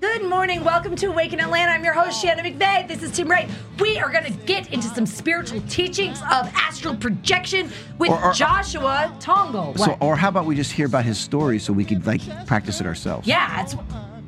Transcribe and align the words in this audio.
Good 0.00 0.24
morning. 0.28 0.62
Welcome 0.62 0.94
to 0.96 1.06
Awaken 1.06 1.40
Atlanta. 1.40 1.72
I'm 1.72 1.82
your 1.82 1.94
host, 1.94 2.20
Shannon 2.20 2.44
McVeigh. 2.44 2.86
This 2.86 3.02
is 3.02 3.10
Tim 3.12 3.28
Wright. 3.28 3.48
We 3.80 3.98
are 3.98 4.10
going 4.10 4.24
to 4.24 4.32
get 4.44 4.72
into 4.72 4.88
some 4.88 5.06
spiritual 5.06 5.62
teachings 5.68 6.20
of 6.22 6.50
astral 6.54 6.94
projection 6.96 7.70
with 7.98 8.10
Or- 8.10 8.22
or- 8.26 8.32
Joshua 8.34 9.14
Tongol. 9.20 9.74
So, 9.76 9.96
or 10.00 10.14
how 10.16 10.28
about 10.28 10.44
we 10.44 10.54
just 10.54 10.72
hear 10.72 10.86
about 10.86 11.04
his 11.04 11.18
story 11.18 11.58
so 11.58 11.72
we 11.72 11.84
could 11.84 12.06
like 12.06 12.20
practice 12.46 12.80
it 12.80 12.86
ourselves? 12.86 13.26
yeah, 13.26 13.62
it's 13.62 13.74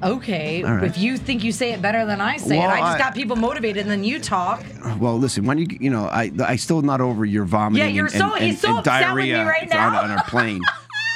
okay. 0.02 0.62
All 0.64 0.74
right. 0.74 0.84
If 0.84 0.96
you 0.96 1.18
think 1.18 1.44
you 1.44 1.52
say 1.52 1.72
it 1.72 1.82
better 1.82 2.06
than 2.06 2.20
I 2.22 2.38
say 2.38 2.58
Well, 2.58 2.70
it, 2.70 2.72
I 2.72 2.80
just 2.80 2.94
I- 2.94 2.98
got 2.98 3.14
people 3.14 3.36
motivated 3.36 3.82
and 3.82 3.90
then 3.90 4.04
you 4.04 4.18
talk. 4.20 4.64
Well, 4.98 5.18
listen, 5.18 5.44
when 5.44 5.58
you 5.58 5.66
you 5.80 5.90
know, 5.90 6.06
I 6.06 6.30
I 6.44 6.56
still 6.56 6.80
not 6.80 7.00
over 7.02 7.24
your 7.26 7.44
vomiting. 7.44 7.86
Yeah, 7.88 7.92
you're 7.94 8.06
and, 8.06 8.14
so- 8.14 8.34
and, 8.34 8.44
he's 8.44 8.60
so 8.60 8.68
and 8.70 8.78
upset 8.78 9.14
with 9.14 9.24
me 9.24 9.30
diarrhea 9.32 9.46
right 9.46 9.62
on, 9.74 9.92
now. 9.92 10.00
on 10.02 10.10
a 10.12 10.22
plane. 10.24 10.62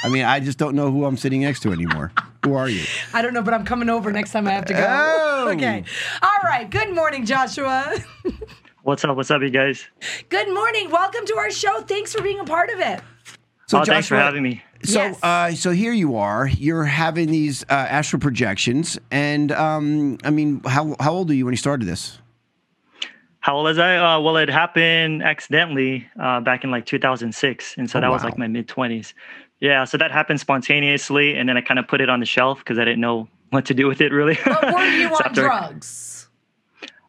I 0.03 0.09
mean, 0.09 0.25
I 0.25 0.39
just 0.41 0.57
don't 0.59 0.75
know 0.75 0.91
who 0.91 1.05
I'm 1.05 1.17
sitting 1.17 1.41
next 1.41 1.61
to 1.61 1.71
anymore. 1.71 2.11
Who 2.43 2.55
are 2.55 2.67
you? 2.67 2.83
I 3.13 3.21
don't 3.21 3.33
know, 3.33 3.41
but 3.41 3.53
I'm 3.53 3.63
coming 3.63 3.89
over 3.89 4.11
next 4.11 4.31
time 4.33 4.47
I 4.47 4.51
have 4.51 4.65
to 4.65 4.73
go. 4.73 4.85
Oh. 4.85 5.49
Okay. 5.55 5.83
All 6.21 6.29
right. 6.43 6.69
Good 6.69 6.93
morning, 6.93 7.25
Joshua. 7.25 7.93
What's 8.83 9.05
up? 9.05 9.15
What's 9.15 9.31
up, 9.31 9.41
you 9.41 9.49
guys? 9.49 9.85
Good 10.27 10.53
morning. 10.53 10.89
Welcome 10.91 11.25
to 11.27 11.37
our 11.37 11.49
show. 11.49 11.79
Thanks 11.81 12.11
for 12.13 12.21
being 12.21 12.39
a 12.41 12.43
part 12.43 12.69
of 12.69 12.79
it. 12.81 12.99
So, 13.67 13.79
oh, 13.79 13.85
thanks 13.85 14.09
for 14.09 14.17
having 14.17 14.43
me. 14.43 14.61
So, 14.83 14.99
Yes. 14.99 15.23
uh, 15.23 15.51
so 15.53 15.71
here 15.71 15.93
you 15.93 16.17
are. 16.17 16.45
You're 16.47 16.83
having 16.83 17.31
these 17.31 17.63
uh, 17.63 17.73
astral 17.73 18.19
projections, 18.19 18.99
and 19.09 19.53
um, 19.53 20.17
I 20.25 20.29
mean, 20.29 20.61
how 20.65 20.97
how 20.99 21.13
old 21.13 21.31
are 21.31 21.33
you 21.33 21.45
when 21.45 21.53
you 21.53 21.57
started 21.57 21.87
this? 21.87 22.19
How 23.43 23.57
old 23.57 23.65
was 23.65 23.77
I? 23.77 23.97
Uh, 23.97 24.21
well, 24.21 24.37
it 24.37 24.47
happened 24.47 25.21
accidentally 25.21 26.07
uh, 26.17 26.39
back 26.39 26.63
in 26.63 26.71
like 26.71 26.85
2006, 26.85 27.75
and 27.77 27.89
so 27.89 27.99
Oh, 27.99 28.01
that 28.01 28.09
was 28.09 28.23
like 28.23 28.37
my 28.37 28.47
mid 28.47 28.69
20s. 28.69 29.13
Yeah, 29.59 29.83
so 29.83 29.97
that 29.97 30.11
happened 30.11 30.39
spontaneously, 30.39 31.35
and 31.35 31.49
then 31.49 31.57
I 31.57 31.61
kind 31.61 31.77
of 31.77 31.85
put 31.85 31.99
it 31.99 32.09
on 32.09 32.21
the 32.21 32.25
shelf 32.25 32.59
because 32.59 32.79
I 32.79 32.85
didn't 32.85 33.01
know 33.01 33.27
what 33.49 33.65
to 33.65 33.73
do 33.73 33.85
with 33.87 33.99
it 33.99 34.13
really. 34.13 34.37
But 34.45 34.73
were 34.73 34.85
you 34.85 35.09
So 35.09 35.15
on 35.25 35.33
drugs? 35.33 36.29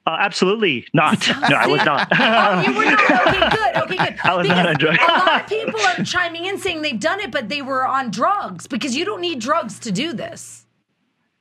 Uh, 0.05 0.17
absolutely 0.19 0.89
not. 0.93 1.25
No, 1.49 1.57
I 1.57 1.67
was 1.69 1.85
not. 1.85 2.09
Oh, 2.11 2.61
you 2.63 2.77
were 2.79 2.85
not. 2.85 3.11
Okay, 3.29 3.51
good. 3.57 3.77
Okay, 3.85 3.97
good. 3.97 4.21
I 4.25 4.37
was 4.37 4.49
not 4.49 4.67
on 4.67 4.75
drugs. 4.77 4.99
A 5.01 5.07
lot 5.07 5.43
of 5.43 5.49
people 5.49 5.81
are 5.81 6.05
chiming 6.05 6.47
in 6.47 6.59
saying 6.59 6.83
they've 6.83 6.99
done 6.99 7.21
it, 7.21 7.31
but 7.31 7.49
they 7.49 7.63
were 7.63 7.87
on 7.87 8.11
drugs 8.11 8.67
because 8.67 8.97
you 8.97 9.05
don't 9.05 9.21
need 9.21 9.39
drugs 9.39 9.79
to 9.79 9.93
do 9.93 10.13
this. 10.13 10.64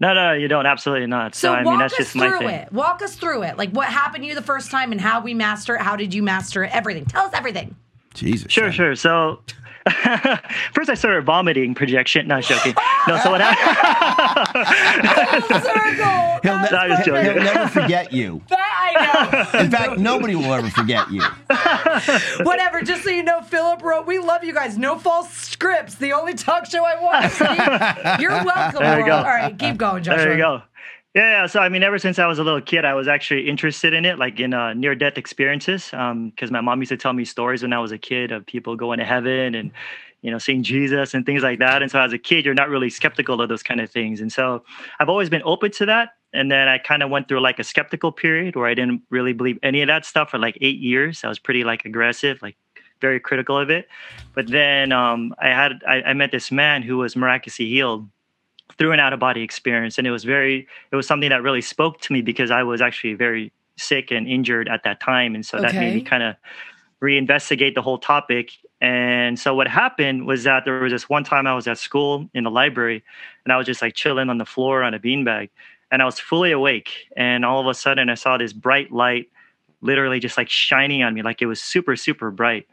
No, 0.03 0.13
no, 0.13 0.33
you 0.33 0.47
don't. 0.47 0.65
Absolutely 0.65 1.07
not. 1.07 1.35
So 1.35 1.47
So, 1.49 1.53
I 1.53 1.63
walk 1.63 1.71
mean, 1.73 1.79
that's 1.79 1.93
us 1.93 1.97
just 1.99 2.15
my 2.15 2.29
through 2.29 2.39
thing. 2.39 2.49
it. 2.49 2.71
Walk 2.73 3.01
us 3.01 3.15
through 3.15 3.43
it. 3.43 3.57
Like 3.57 3.71
what 3.71 3.87
happened 3.87 4.23
to 4.23 4.27
you 4.27 4.35
the 4.35 4.41
first 4.41 4.69
time 4.71 4.91
and 4.91 4.99
how 4.99 5.21
we 5.21 5.33
master 5.33 5.75
it. 5.75 5.81
How 5.81 5.95
did 5.95 6.13
you 6.13 6.21
master 6.23 6.63
it? 6.63 6.71
Everything. 6.75 7.05
Tell 7.05 7.25
us 7.25 7.33
everything. 7.33 7.75
Jesus. 8.13 8.51
Sure, 8.51 8.71
sure. 8.71 8.95
So 8.95 9.39
first 10.73 10.89
I 10.89 10.93
started 10.93 11.25
vomiting 11.25 11.75
projection. 11.75 12.27
No, 12.27 12.41
joking. 12.41 12.73
No, 13.07 13.17
so 13.19 13.31
what 13.31 13.41
happened? 13.41 15.45
Full 15.45 15.59
circle. 15.61 16.39
He'll, 16.43 16.57
ne- 16.57 16.61
That's 16.61 16.71
No, 16.71 16.77
I'm 16.77 16.89
just 16.89 17.05
joking. 17.05 17.23
he'll 17.23 17.43
never 17.43 17.67
forget 17.69 18.13
you. 18.13 18.41
That 18.49 18.59
I 18.95 19.53
know. 19.53 19.59
In 19.59 19.71
fact, 19.71 19.97
nobody 19.99 20.35
will 20.35 20.53
ever 20.53 20.69
forget 20.69 21.09
you. 21.11 21.21
Whatever. 22.45 22.81
Just 22.81 23.03
so 23.03 23.09
you 23.09 23.23
know, 23.23 23.41
Philip 23.41 23.81
wrote, 23.81 24.05
"We 24.07 24.19
love 24.19 24.43
you 24.43 24.53
guys. 24.53 24.77
No 24.77 24.97
false 24.97 25.29
scripts. 25.31 25.95
The 25.95 26.13
only 26.13 26.33
talk 26.33 26.65
show 26.65 26.83
I 26.85 26.95
want." 27.01 28.21
You're 28.21 28.31
welcome. 28.43 28.83
There 28.83 28.99
you 28.99 29.05
go. 29.05 29.17
All 29.17 29.23
right, 29.23 29.57
keep 29.57 29.77
going, 29.77 30.03
Joshua. 30.03 30.23
There 30.23 30.31
you 30.33 30.37
go. 30.37 30.61
Yeah. 31.13 31.45
So 31.45 31.59
I 31.59 31.69
mean, 31.69 31.83
ever 31.83 31.99
since 31.99 32.17
I 32.17 32.25
was 32.25 32.39
a 32.39 32.43
little 32.43 32.61
kid, 32.61 32.85
I 32.85 32.95
was 32.95 33.07
actually 33.07 33.47
interested 33.47 33.93
in 33.93 34.03
it, 34.03 34.17
like 34.17 34.39
in 34.39 34.53
uh, 34.53 34.73
near-death 34.73 35.17
experiences, 35.17 35.85
because 35.91 36.49
my 36.49 36.61
mom 36.61 36.79
used 36.79 36.89
to 36.89 36.97
tell 36.97 37.13
me 37.13 37.23
stories 37.23 37.61
when 37.61 37.71
I 37.71 37.79
was 37.79 37.91
a 37.91 37.99
kid 37.99 38.31
of 38.31 38.45
people 38.45 38.75
going 38.75 38.97
to 38.99 39.05
heaven 39.05 39.53
and 39.53 39.71
you 40.21 40.31
know 40.31 40.39
seeing 40.39 40.63
Jesus 40.63 41.13
and 41.13 41.25
things 41.25 41.43
like 41.43 41.59
that. 41.59 41.83
And 41.83 41.91
so 41.91 41.99
as 41.99 42.13
a 42.13 42.17
kid, 42.17 42.45
you're 42.45 42.55
not 42.55 42.69
really 42.69 42.89
skeptical 42.89 43.39
of 43.41 43.49
those 43.49 43.61
kind 43.61 43.79
of 43.79 43.91
things. 43.91 44.21
And 44.21 44.31
so 44.31 44.63
I've 44.99 45.09
always 45.09 45.29
been 45.29 45.43
open 45.45 45.71
to 45.73 45.85
that. 45.85 46.09
And 46.33 46.51
then 46.51 46.67
I 46.67 46.79
kind 46.79 47.03
of 47.03 47.11
went 47.11 47.27
through 47.27 47.41
like 47.41 47.59
a 47.59 47.63
skeptical 47.63 48.11
period 48.11 48.55
where 48.55 48.65
I 48.65 48.73
didn't 48.73 49.03
really 49.11 49.33
believe 49.33 49.59
any 49.61 49.83
of 49.83 49.87
that 49.87 50.05
stuff 50.05 50.31
for 50.31 50.39
like 50.39 50.57
eight 50.61 50.79
years. 50.79 51.23
I 51.23 51.27
was 51.27 51.37
pretty 51.37 51.63
like 51.63 51.85
aggressive, 51.85 52.41
like 52.41 52.57
very 53.01 53.19
critical 53.19 53.55
of 53.55 53.69
it. 53.69 53.87
But 54.33 54.47
then 54.47 54.91
um, 54.91 55.35
I 55.37 55.49
had 55.49 55.83
I, 55.87 56.01
I 56.01 56.13
met 56.13 56.31
this 56.31 56.51
man 56.51 56.81
who 56.81 56.97
was 56.97 57.15
miraculously 57.15 57.67
healed 57.67 58.09
through 58.77 58.91
an 58.91 58.99
out 58.99 59.13
of 59.13 59.19
body 59.19 59.41
experience 59.41 59.97
and 59.97 60.07
it 60.07 60.11
was 60.11 60.23
very 60.23 60.67
it 60.91 60.95
was 60.95 61.05
something 61.05 61.29
that 61.29 61.43
really 61.43 61.61
spoke 61.61 61.99
to 62.01 62.11
me 62.11 62.21
because 62.21 62.49
i 62.49 62.63
was 62.63 62.81
actually 62.81 63.13
very 63.13 63.51
sick 63.77 64.09
and 64.09 64.27
injured 64.27 64.67
at 64.67 64.83
that 64.83 64.99
time 64.99 65.35
and 65.35 65.45
so 65.45 65.59
that 65.59 65.75
made 65.75 65.95
me 65.95 66.01
kind 66.01 66.23
of 66.23 66.35
reinvestigate 67.03 67.75
the 67.75 67.81
whole 67.81 67.97
topic. 67.97 68.51
And 68.79 69.37
so 69.37 69.53
what 69.53 69.67
happened 69.67 70.25
was 70.25 70.45
that 70.45 70.63
there 70.63 70.79
was 70.79 70.91
this 70.91 71.07
one 71.07 71.23
time 71.23 71.47
i 71.47 71.53
was 71.53 71.67
at 71.67 71.77
school 71.77 72.29
in 72.33 72.43
the 72.43 72.51
library 72.51 73.01
and 73.45 73.53
i 73.53 73.57
was 73.57 73.65
just 73.65 73.81
like 73.81 73.93
chilling 73.93 74.29
on 74.29 74.39
the 74.39 74.45
floor 74.45 74.83
on 74.83 74.93
a 74.93 74.99
beanbag 74.99 75.49
and 75.89 76.01
i 76.01 76.05
was 76.05 76.19
fully 76.19 76.51
awake 76.51 76.89
and 77.15 77.45
all 77.45 77.61
of 77.61 77.67
a 77.67 77.73
sudden 77.73 78.09
i 78.09 78.13
saw 78.13 78.37
this 78.37 78.51
bright 78.51 78.91
light 78.91 79.29
literally 79.79 80.19
just 80.19 80.37
like 80.37 80.49
shining 80.49 81.01
on 81.01 81.13
me 81.13 81.21
like 81.21 81.41
it 81.41 81.45
was 81.45 81.61
super 81.61 81.95
super 81.95 82.29
bright 82.29 82.67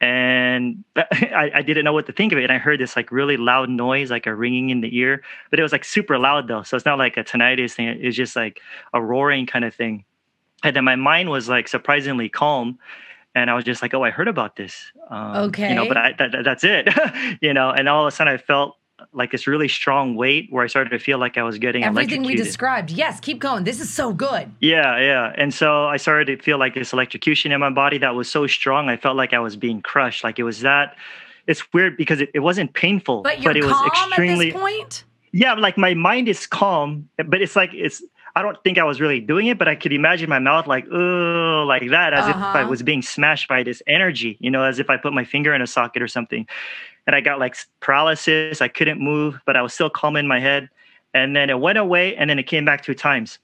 and 0.00 0.84
I, 0.96 1.50
I 1.54 1.62
didn't 1.62 1.84
know 1.84 1.92
what 1.92 2.06
to 2.06 2.12
think 2.12 2.32
of 2.32 2.38
it. 2.38 2.44
And 2.44 2.52
I 2.52 2.58
heard 2.58 2.80
this 2.80 2.96
like 2.96 3.10
really 3.10 3.36
loud 3.36 3.70
noise, 3.70 4.10
like 4.10 4.26
a 4.26 4.34
ringing 4.34 4.70
in 4.70 4.80
the 4.80 4.96
ear, 4.96 5.22
but 5.50 5.58
it 5.58 5.62
was 5.62 5.72
like 5.72 5.84
super 5.84 6.18
loud 6.18 6.48
though. 6.48 6.62
So 6.62 6.76
it's 6.76 6.86
not 6.86 6.98
like 6.98 7.16
a 7.16 7.24
tinnitus 7.24 7.72
thing. 7.74 7.88
It's 7.88 8.16
just 8.16 8.36
like 8.36 8.60
a 8.92 9.02
roaring 9.02 9.46
kind 9.46 9.64
of 9.64 9.74
thing. 9.74 10.04
And 10.62 10.74
then 10.74 10.84
my 10.84 10.96
mind 10.96 11.30
was 11.30 11.48
like 11.48 11.68
surprisingly 11.68 12.28
calm. 12.28 12.78
And 13.34 13.50
I 13.50 13.54
was 13.54 13.64
just 13.64 13.82
like, 13.82 13.92
oh, 13.92 14.02
I 14.02 14.10
heard 14.10 14.28
about 14.28 14.56
this. 14.56 14.90
Um, 15.10 15.36
You 15.68 15.74
know, 15.74 15.86
but 15.88 15.96
I, 15.98 16.12
that- 16.18 16.44
that's 16.44 16.64
it. 16.64 16.88
you 17.42 17.52
know, 17.52 17.70
and 17.70 17.88
all 17.88 18.02
of 18.06 18.08
a 18.08 18.16
sudden 18.16 18.32
I 18.32 18.38
felt 18.38 18.76
like 19.12 19.30
this 19.30 19.46
really 19.46 19.68
strong 19.68 20.14
weight 20.16 20.48
where 20.50 20.64
I 20.64 20.68
started 20.68 20.90
to 20.90 20.98
feel 20.98 21.18
like 21.18 21.36
I 21.36 21.42
was 21.42 21.58
getting 21.58 21.84
Everything 21.84 22.22
we 22.22 22.34
described. 22.34 22.90
Yes, 22.90 23.20
keep 23.20 23.38
going. 23.38 23.64
This 23.64 23.80
is 23.80 23.92
so 23.92 24.12
good. 24.12 24.50
Yeah, 24.60 24.98
yeah. 24.98 25.32
And 25.36 25.52
so 25.52 25.86
I 25.86 25.96
started 25.98 26.26
to 26.38 26.42
feel 26.42 26.58
like 26.58 26.74
this 26.74 26.92
electrocution 26.92 27.52
in 27.52 27.60
my 27.60 27.70
body 27.70 27.98
that 27.98 28.14
was 28.14 28.30
so 28.30 28.46
strong. 28.46 28.88
I 28.88 28.96
felt 28.96 29.16
like 29.16 29.32
I 29.34 29.38
was 29.38 29.56
being 29.56 29.82
crushed. 29.82 30.24
Like 30.24 30.38
it 30.38 30.44
was 30.44 30.60
that. 30.60 30.96
It's 31.46 31.72
weird 31.72 31.96
because 31.96 32.20
it, 32.20 32.30
it 32.34 32.40
wasn't 32.40 32.72
painful, 32.74 33.22
But 33.22 33.40
you're 33.42 33.56
it 33.56 33.64
was 33.64 33.86
extremely. 33.86 34.48
at 34.48 34.54
this 34.54 34.60
point. 34.60 35.04
Yeah, 35.32 35.54
like 35.54 35.76
my 35.76 35.94
mind 35.94 36.28
is 36.28 36.46
calm, 36.46 37.08
but 37.16 37.42
it's 37.42 37.54
like 37.56 37.70
it's. 37.74 38.02
I 38.34 38.42
don't 38.42 38.62
think 38.64 38.76
I 38.76 38.84
was 38.84 39.00
really 39.00 39.20
doing 39.20 39.46
it, 39.46 39.56
but 39.58 39.66
I 39.66 39.74
could 39.76 39.94
imagine 39.94 40.28
my 40.28 40.38
mouth 40.38 40.66
like, 40.66 40.86
oh, 40.92 41.64
like 41.66 41.88
that, 41.88 42.12
as 42.12 42.28
if 42.28 42.36
I 42.36 42.60
Uh-huh. 42.60 42.68
was 42.68 42.82
being 42.82 43.00
smashed 43.00 43.48
by 43.48 43.62
this 43.62 43.82
energy, 43.86 44.36
you 44.40 44.50
know, 44.50 44.62
as 44.62 44.78
if 44.78 44.90
I 44.90 44.98
put 44.98 45.14
my 45.14 45.24
finger 45.24 45.54
in 45.54 45.62
a 45.62 45.66
socket 45.66 46.02
or 46.02 46.08
something. 46.08 46.46
And 47.06 47.14
I 47.14 47.20
got 47.20 47.38
like 47.38 47.56
paralysis. 47.80 48.60
I 48.60 48.68
couldn't 48.68 49.00
move, 49.00 49.40
but 49.46 49.56
I 49.56 49.62
was 49.62 49.74
still 49.74 49.90
calm 49.90 50.16
in 50.16 50.26
my 50.26 50.40
head. 50.40 50.68
And 51.14 51.34
then 51.34 51.50
it 51.50 51.60
went 51.60 51.78
away, 51.78 52.14
and 52.16 52.28
then 52.28 52.38
it 52.38 52.44
came 52.44 52.64
back 52.64 52.82
two 52.82 52.94
times. 52.94 53.38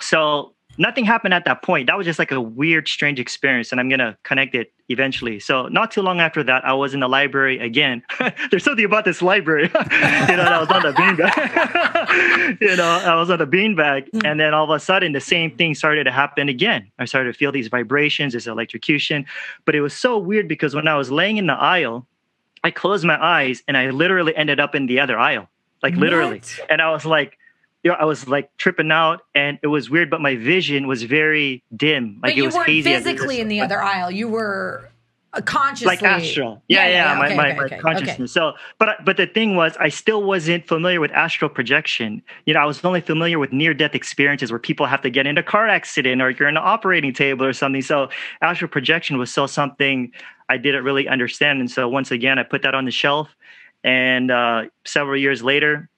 So 0.00 0.52
nothing 0.78 1.04
happened 1.04 1.34
at 1.34 1.44
that 1.44 1.62
point. 1.62 1.86
That 1.86 1.96
was 1.96 2.06
just 2.06 2.18
like 2.18 2.30
a 2.30 2.40
weird, 2.40 2.88
strange 2.88 3.20
experience, 3.20 3.70
and 3.70 3.80
I'm 3.80 3.88
gonna 3.88 4.16
connect 4.22 4.54
it 4.54 4.72
eventually. 4.88 5.38
So 5.38 5.68
not 5.68 5.90
too 5.90 6.02
long 6.02 6.20
after 6.20 6.42
that, 6.44 6.64
I 6.64 6.72
was 6.72 6.94
in 6.94 7.00
the 7.00 7.08
library 7.08 7.58
again. 7.58 8.02
There's 8.50 8.64
something 8.64 8.84
about 8.84 9.04
this 9.04 9.22
library, 9.22 9.64
you 9.74 10.36
know. 10.36 10.42
I 10.42 10.58
was 10.58 10.70
on 10.70 10.82
the 10.82 10.92
beanbag. 10.92 12.60
you 12.60 12.76
know, 12.76 12.84
I 12.84 13.14
was 13.14 13.30
on 13.30 13.38
the 13.38 13.46
beanbag, 13.46 14.10
mm. 14.10 14.28
and 14.28 14.40
then 14.40 14.54
all 14.54 14.64
of 14.64 14.70
a 14.70 14.80
sudden, 14.80 15.12
the 15.12 15.20
same 15.20 15.54
thing 15.56 15.74
started 15.74 16.04
to 16.04 16.12
happen 16.12 16.48
again. 16.48 16.90
I 16.98 17.04
started 17.04 17.32
to 17.32 17.38
feel 17.38 17.52
these 17.52 17.68
vibrations, 17.68 18.32
this 18.32 18.46
electrocution, 18.46 19.26
but 19.64 19.74
it 19.74 19.82
was 19.82 19.94
so 19.94 20.18
weird 20.18 20.48
because 20.48 20.74
when 20.74 20.88
I 20.88 20.96
was 20.96 21.10
laying 21.10 21.36
in 21.36 21.46
the 21.46 21.54
aisle, 21.54 22.06
I 22.62 22.70
closed 22.70 23.04
my 23.04 23.22
eyes 23.22 23.62
and 23.66 23.76
I 23.76 23.90
literally 23.90 24.34
ended 24.36 24.60
up 24.60 24.74
in 24.74 24.86
the 24.86 25.00
other 25.00 25.18
aisle, 25.18 25.48
like 25.82 25.94
literally, 25.94 26.38
What? 26.40 26.60
and 26.70 26.82
I 26.82 26.90
was 26.90 27.04
like 27.06 27.36
you 27.82 27.90
know, 27.90 27.96
I 27.98 28.04
was 28.04 28.28
like 28.28 28.54
tripping 28.58 28.90
out 28.92 29.22
and 29.34 29.58
it 29.62 29.66
was 29.66 29.88
weird, 29.88 30.10
but 30.10 30.20
my 30.20 30.36
vision 30.36 30.86
was 30.86 31.02
very 31.02 31.62
dim. 31.74 32.16
Like 32.16 32.20
but 32.22 32.30
it 32.32 32.36
you 32.36 32.44
was 32.44 32.54
weren't 32.54 32.66
hazy. 32.68 32.92
physically 32.92 33.40
in 33.40 33.48
the 33.48 33.62
other 33.62 33.80
aisle. 33.80 34.10
You 34.10 34.28
were 34.28 34.89
consciously. 35.44 35.86
like 35.86 36.02
astral. 36.02 36.62
Yeah, 36.68 36.88
yeah, 36.88 37.14
my, 37.14 37.26
okay, 37.26 37.36
my, 37.36 37.48
okay, 37.50 37.56
my 37.56 37.64
okay, 37.64 37.78
consciousness. 37.78 38.32
So, 38.32 38.54
but 38.78 39.04
but 39.04 39.16
the 39.16 39.26
thing 39.26 39.54
was, 39.54 39.76
I 39.78 39.88
still 39.88 40.22
wasn't 40.22 40.66
familiar 40.66 41.00
with 41.00 41.12
astral 41.12 41.48
projection. 41.48 42.22
You 42.46 42.54
know, 42.54 42.60
I 42.60 42.64
was 42.64 42.84
only 42.84 43.00
familiar 43.00 43.38
with 43.38 43.52
near 43.52 43.72
death 43.72 43.94
experiences 43.94 44.50
where 44.50 44.58
people 44.58 44.86
have 44.86 45.02
to 45.02 45.10
get 45.10 45.26
in 45.26 45.38
a 45.38 45.42
car 45.42 45.68
accident 45.68 46.20
or 46.20 46.30
you're 46.30 46.48
in 46.48 46.56
an 46.56 46.62
operating 46.64 47.12
table 47.12 47.46
or 47.46 47.52
something. 47.52 47.82
So, 47.82 48.08
astral 48.42 48.68
projection 48.68 49.18
was 49.18 49.30
still 49.30 49.48
something 49.48 50.12
I 50.48 50.56
didn't 50.56 50.84
really 50.84 51.06
understand. 51.06 51.60
And 51.60 51.70
so, 51.70 51.88
once 51.88 52.10
again, 52.10 52.38
I 52.38 52.42
put 52.42 52.62
that 52.62 52.74
on 52.74 52.84
the 52.84 52.90
shelf. 52.90 53.28
And 53.84 54.30
uh, 54.30 54.64
several 54.84 55.18
years 55.18 55.42
later, 55.42 55.88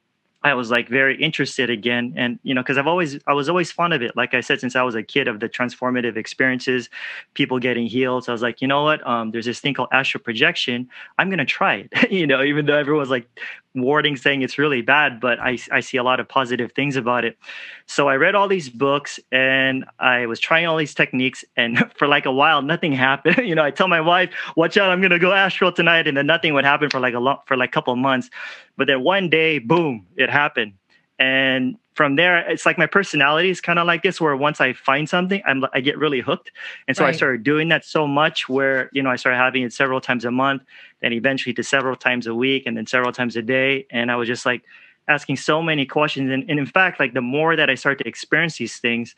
I 0.44 0.54
was 0.54 0.70
like 0.70 0.88
very 0.88 1.20
interested 1.20 1.70
again, 1.70 2.14
and 2.16 2.38
you 2.42 2.54
know, 2.54 2.62
because 2.62 2.78
I've 2.78 2.86
always 2.86 3.18
I 3.26 3.32
was 3.32 3.48
always 3.48 3.70
fond 3.72 3.92
of 3.92 4.02
it. 4.02 4.16
Like 4.16 4.34
I 4.34 4.40
said, 4.40 4.60
since 4.60 4.76
I 4.76 4.82
was 4.82 4.94
a 4.94 5.02
kid, 5.02 5.28
of 5.28 5.40
the 5.40 5.48
transformative 5.48 6.16
experiences, 6.16 6.88
people 7.34 7.58
getting 7.58 7.86
healed. 7.86 8.24
So 8.24 8.32
I 8.32 8.34
was 8.34 8.42
like, 8.42 8.60
you 8.60 8.68
know 8.68 8.82
what? 8.82 9.06
Um, 9.06 9.30
there's 9.30 9.46
this 9.46 9.60
thing 9.60 9.74
called 9.74 9.88
astral 9.92 10.22
projection. 10.22 10.88
I'm 11.18 11.30
gonna 11.30 11.44
try 11.44 11.86
it. 11.90 12.10
you 12.10 12.26
know, 12.26 12.42
even 12.42 12.66
though 12.66 12.76
everyone's 12.76 13.10
like 13.10 13.28
warning 13.74 14.16
saying 14.16 14.42
it's 14.42 14.58
really 14.58 14.82
bad, 14.82 15.20
but 15.20 15.38
I 15.40 15.58
I 15.70 15.80
see 15.80 15.96
a 15.96 16.02
lot 16.02 16.20
of 16.20 16.28
positive 16.28 16.72
things 16.72 16.96
about 16.96 17.24
it. 17.24 17.38
So 17.86 18.08
I 18.08 18.16
read 18.16 18.34
all 18.34 18.48
these 18.48 18.68
books 18.68 19.18
and 19.30 19.84
I 19.98 20.26
was 20.26 20.40
trying 20.40 20.66
all 20.66 20.76
these 20.76 20.94
techniques, 20.94 21.44
and 21.56 21.90
for 21.96 22.06
like 22.06 22.26
a 22.26 22.32
while, 22.32 22.62
nothing 22.62 22.92
happened. 22.92 23.38
you 23.46 23.54
know, 23.54 23.64
I 23.64 23.70
tell 23.70 23.88
my 23.88 24.00
wife, 24.00 24.30
"Watch 24.56 24.76
out, 24.76 24.90
I'm 24.90 25.00
gonna 25.00 25.18
go 25.18 25.32
astral 25.32 25.72
tonight," 25.72 26.06
and 26.06 26.16
then 26.16 26.26
nothing 26.26 26.54
would 26.54 26.64
happen 26.64 26.90
for 26.90 27.00
like 27.00 27.14
a 27.14 27.20
long 27.20 27.38
for 27.46 27.56
like 27.56 27.70
a 27.70 27.72
couple 27.72 27.94
months. 27.96 28.30
But 28.76 28.86
then 28.86 29.02
one 29.02 29.28
day, 29.28 29.58
boom, 29.58 30.06
it 30.16 30.30
happened. 30.32 30.74
And 31.18 31.76
from 31.94 32.16
there, 32.16 32.38
it's 32.50 32.66
like 32.66 32.78
my 32.78 32.86
personality 32.86 33.50
is 33.50 33.60
kind 33.60 33.78
of 33.78 33.86
like 33.86 34.02
this, 34.02 34.20
where 34.20 34.36
once 34.36 34.60
I 34.60 34.72
find 34.72 35.08
something, 35.08 35.42
I'm 35.46 35.64
I 35.72 35.80
get 35.80 35.98
really 35.98 36.20
hooked, 36.20 36.50
and 36.88 36.96
so 36.96 37.04
Right. 37.04 37.08
I 37.08 37.12
started 37.12 37.44
doing 37.44 37.68
that 37.68 37.84
so 37.84 38.06
much, 38.08 38.48
where 38.48 38.88
you 38.92 39.02
know 39.02 39.10
I 39.10 39.16
started 39.16 39.38
having 39.38 39.62
it 39.62 39.72
several 39.72 40.00
times 40.00 40.24
a 40.24 40.30
month, 40.30 40.62
then 41.00 41.12
eventually 41.12 41.54
to 41.54 41.62
several 41.62 41.94
times 41.96 42.26
a 42.26 42.34
week, 42.34 42.64
and 42.66 42.76
then 42.76 42.86
several 42.86 43.12
times 43.12 43.36
a 43.36 43.42
day, 43.42 43.86
and 43.90 44.10
I 44.10 44.16
was 44.16 44.26
just 44.26 44.46
like 44.46 44.62
asking 45.08 45.36
so 45.36 45.62
many 45.62 45.84
questions, 45.86 46.30
and, 46.30 46.48
and 46.48 46.58
in 46.58 46.66
fact, 46.66 46.98
like 46.98 47.14
the 47.14 47.20
more 47.20 47.56
that 47.56 47.68
I 47.70 47.74
start 47.76 47.98
to 47.98 48.08
experience 48.08 48.56
these 48.56 48.78
things, 48.78 49.14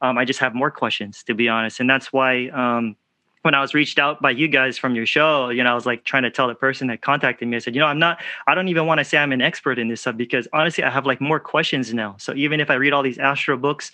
um, 0.00 0.18
I 0.18 0.24
just 0.24 0.40
have 0.40 0.54
more 0.54 0.70
questions, 0.70 1.22
to 1.24 1.34
be 1.34 1.48
honest, 1.48 1.78
and 1.80 1.88
that's 1.88 2.12
why. 2.12 2.48
Um, 2.48 2.96
when 3.44 3.54
I 3.54 3.60
was 3.60 3.74
reached 3.74 3.98
out 3.98 4.22
by 4.22 4.30
you 4.30 4.48
guys 4.48 4.78
from 4.78 4.94
your 4.96 5.04
show, 5.04 5.50
you 5.50 5.62
know, 5.62 5.70
I 5.70 5.74
was 5.74 5.84
like 5.84 6.04
trying 6.04 6.22
to 6.22 6.30
tell 6.30 6.48
the 6.48 6.54
person 6.54 6.86
that 6.86 7.02
contacted 7.02 7.46
me, 7.46 7.56
I 7.56 7.60
said, 7.60 7.74
you 7.74 7.80
know, 7.80 7.86
I'm 7.86 7.98
not, 7.98 8.22
I 8.46 8.54
don't 8.54 8.68
even 8.68 8.86
want 8.86 9.00
to 9.00 9.04
say 9.04 9.18
I'm 9.18 9.32
an 9.32 9.42
expert 9.42 9.78
in 9.78 9.88
this 9.88 10.00
stuff 10.00 10.16
because 10.16 10.48
honestly, 10.54 10.82
I 10.82 10.88
have 10.88 11.04
like 11.04 11.20
more 11.20 11.38
questions 11.38 11.92
now. 11.92 12.16
So 12.18 12.32
even 12.34 12.58
if 12.58 12.70
I 12.70 12.74
read 12.74 12.94
all 12.94 13.02
these 13.02 13.18
astro 13.18 13.58
books 13.58 13.92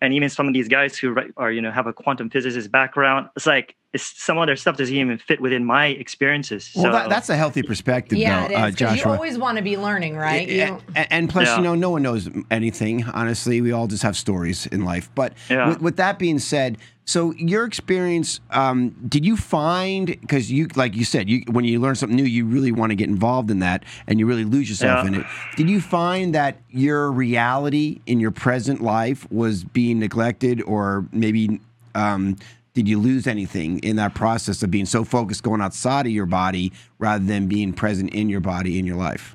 and 0.00 0.12
even 0.14 0.28
some 0.28 0.48
of 0.48 0.52
these 0.52 0.66
guys 0.66 0.98
who 0.98 1.16
are, 1.36 1.52
you 1.52 1.62
know, 1.62 1.70
have 1.70 1.86
a 1.86 1.92
quantum 1.92 2.28
physicist 2.28 2.72
background, 2.72 3.28
it's 3.36 3.46
like, 3.46 3.76
it's, 3.92 4.20
some 4.20 4.36
of 4.36 4.48
their 4.48 4.56
stuff 4.56 4.76
doesn't 4.76 4.94
even 4.94 5.16
fit 5.16 5.40
within 5.40 5.64
my 5.64 5.86
experiences. 5.86 6.72
Well, 6.74 6.86
so, 6.86 6.92
that, 6.92 7.08
that's 7.08 7.28
a 7.30 7.36
healthy 7.36 7.62
perspective, 7.62 8.18
Yeah, 8.18 8.48
though, 8.48 8.54
it 8.54 8.56
uh, 8.56 8.66
is. 8.66 8.74
Because 8.74 8.98
you 8.98 9.04
always 9.04 9.38
want 9.38 9.58
to 9.58 9.62
be 9.62 9.76
learning, 9.76 10.16
right? 10.16 10.46
You 10.48 10.80
A- 10.96 11.12
and, 11.12 11.30
plus, 11.30 11.46
Yeah. 11.46 11.58
you 11.58 11.62
know, 11.62 11.74
no 11.76 11.90
one 11.90 12.02
knows 12.02 12.28
anything. 12.50 13.04
Honestly, 13.04 13.60
we 13.60 13.70
all 13.70 13.86
just 13.86 14.02
have 14.02 14.16
stories 14.16 14.66
in 14.66 14.84
life. 14.84 15.08
But 15.14 15.34
Yeah. 15.48 15.68
with, 15.68 15.80
with 15.80 15.96
that 15.98 16.18
being 16.18 16.40
said, 16.40 16.78
so 17.08 17.32
your 17.36 17.64
experience, 17.64 18.38
um, 18.50 18.90
did 19.08 19.24
you 19.24 19.34
find 19.34 20.08
because 20.20 20.52
you, 20.52 20.68
like 20.76 20.94
you 20.94 21.06
said, 21.06 21.26
you 21.30 21.42
when 21.50 21.64
you 21.64 21.80
learn 21.80 21.94
something 21.94 22.14
new, 22.14 22.22
you 22.22 22.44
really 22.44 22.70
want 22.70 22.90
to 22.90 22.96
get 22.96 23.08
involved 23.08 23.50
in 23.50 23.60
that, 23.60 23.82
and 24.06 24.18
you 24.20 24.26
really 24.26 24.44
lose 24.44 24.68
yourself 24.68 25.02
Yeah. 25.04 25.08
in 25.08 25.14
it. 25.14 25.26
Did 25.56 25.70
you 25.70 25.80
find 25.80 26.34
that 26.34 26.58
your 26.70 27.10
reality 27.10 28.00
in 28.04 28.20
your 28.20 28.30
present 28.30 28.82
life 28.82 29.26
was 29.32 29.64
being 29.64 29.98
neglected, 29.98 30.60
or 30.62 31.06
maybe? 31.10 31.60
Um, 31.94 32.36
did 32.74 32.86
you 32.86 32.98
lose 32.98 33.26
anything 33.26 33.78
in 33.78 33.96
that 33.96 34.14
process 34.14 34.62
of 34.62 34.70
being 34.70 34.84
so 34.86 35.02
focused 35.02 35.42
going 35.42 35.62
outside 35.62 36.04
of 36.04 36.12
your 36.12 36.26
body 36.26 36.72
rather 36.98 37.24
than 37.24 37.46
being 37.48 37.72
present 37.72 38.10
in 38.10 38.28
your 38.28 38.40
body 38.40 38.78
in 38.78 38.84
your 38.84 38.96
life? 38.96 39.34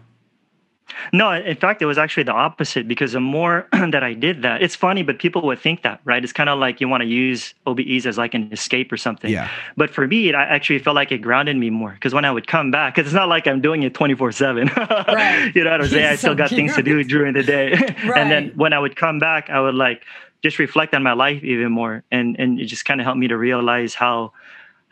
No, 1.12 1.32
in 1.32 1.56
fact, 1.56 1.82
it 1.82 1.86
was 1.86 1.98
actually 1.98 2.24
the 2.24 2.34
opposite 2.34 2.88
because 2.88 3.14
the 3.14 3.20
more 3.20 3.68
that 3.72 4.04
I 4.04 4.14
did 4.14 4.42
that, 4.44 4.62
it's 4.62 4.76
funny, 4.76 5.04
but 5.04 5.20
people 5.20 5.42
would 5.44 5.60
think 5.60 5.84
that, 5.84 6.02
right? 6.06 6.24
It's 6.24 6.34
kind 6.34 6.50
of 6.50 6.60
like 6.60 6.82
you 6.82 6.88
want 6.88 7.02
to 7.02 7.08
use 7.08 7.54
OBEs 7.68 8.06
as 8.06 8.18
like 8.18 8.34
an 8.34 8.52
escape 8.52 8.92
or 8.92 8.98
something. 8.98 9.32
Yeah. 9.32 9.50
But 9.78 9.90
for 9.90 10.08
me, 10.08 10.30
it 10.30 10.36
I 10.36 10.44
actually 10.44 10.80
felt 10.80 10.96
like 10.96 11.12
it 11.12 11.20
grounded 11.20 11.58
me 11.58 11.70
more 11.70 11.92
because 11.92 12.14
when 12.14 12.26
I 12.26 12.32
would 12.32 12.48
come 12.48 12.72
back, 12.72 12.96
because 12.96 13.08
it's 13.08 13.16
not 13.16 13.30
like 13.30 13.48
I'm 13.48 13.62
doing 13.62 13.84
it 13.84 13.94
24 13.94 14.32
7. 14.32 14.72
Right. 15.14 15.52
You 15.56 15.64
know 15.64 15.72
what 15.72 15.82
I'm 15.82 15.88
saying? 15.88 16.06
I 16.06 16.16
still 16.16 16.32
so 16.32 16.36
got 16.36 16.50
things 16.50 16.76
to 16.76 16.82
do 16.82 17.04
during 17.16 17.34
the 17.34 17.44
day. 17.44 17.74
and 18.16 18.32
then 18.32 18.52
when 18.56 18.74
I 18.74 18.80
would 18.80 18.96
come 18.96 19.20
back, 19.20 19.50
I 19.50 19.60
would 19.60 19.76
like 19.76 20.06
just 20.42 20.60
reflect 20.60 20.94
on 20.94 21.04
my 21.04 21.14
life 21.14 21.44
even 21.44 21.72
more. 21.72 22.04
And, 22.12 22.36
and 22.40 22.60
it 22.60 22.66
just 22.66 22.86
kind 22.86 23.00
of 23.00 23.06
helped 23.06 23.20
me 23.20 23.28
to 23.28 23.38
realize 23.38 23.94
how 23.94 24.34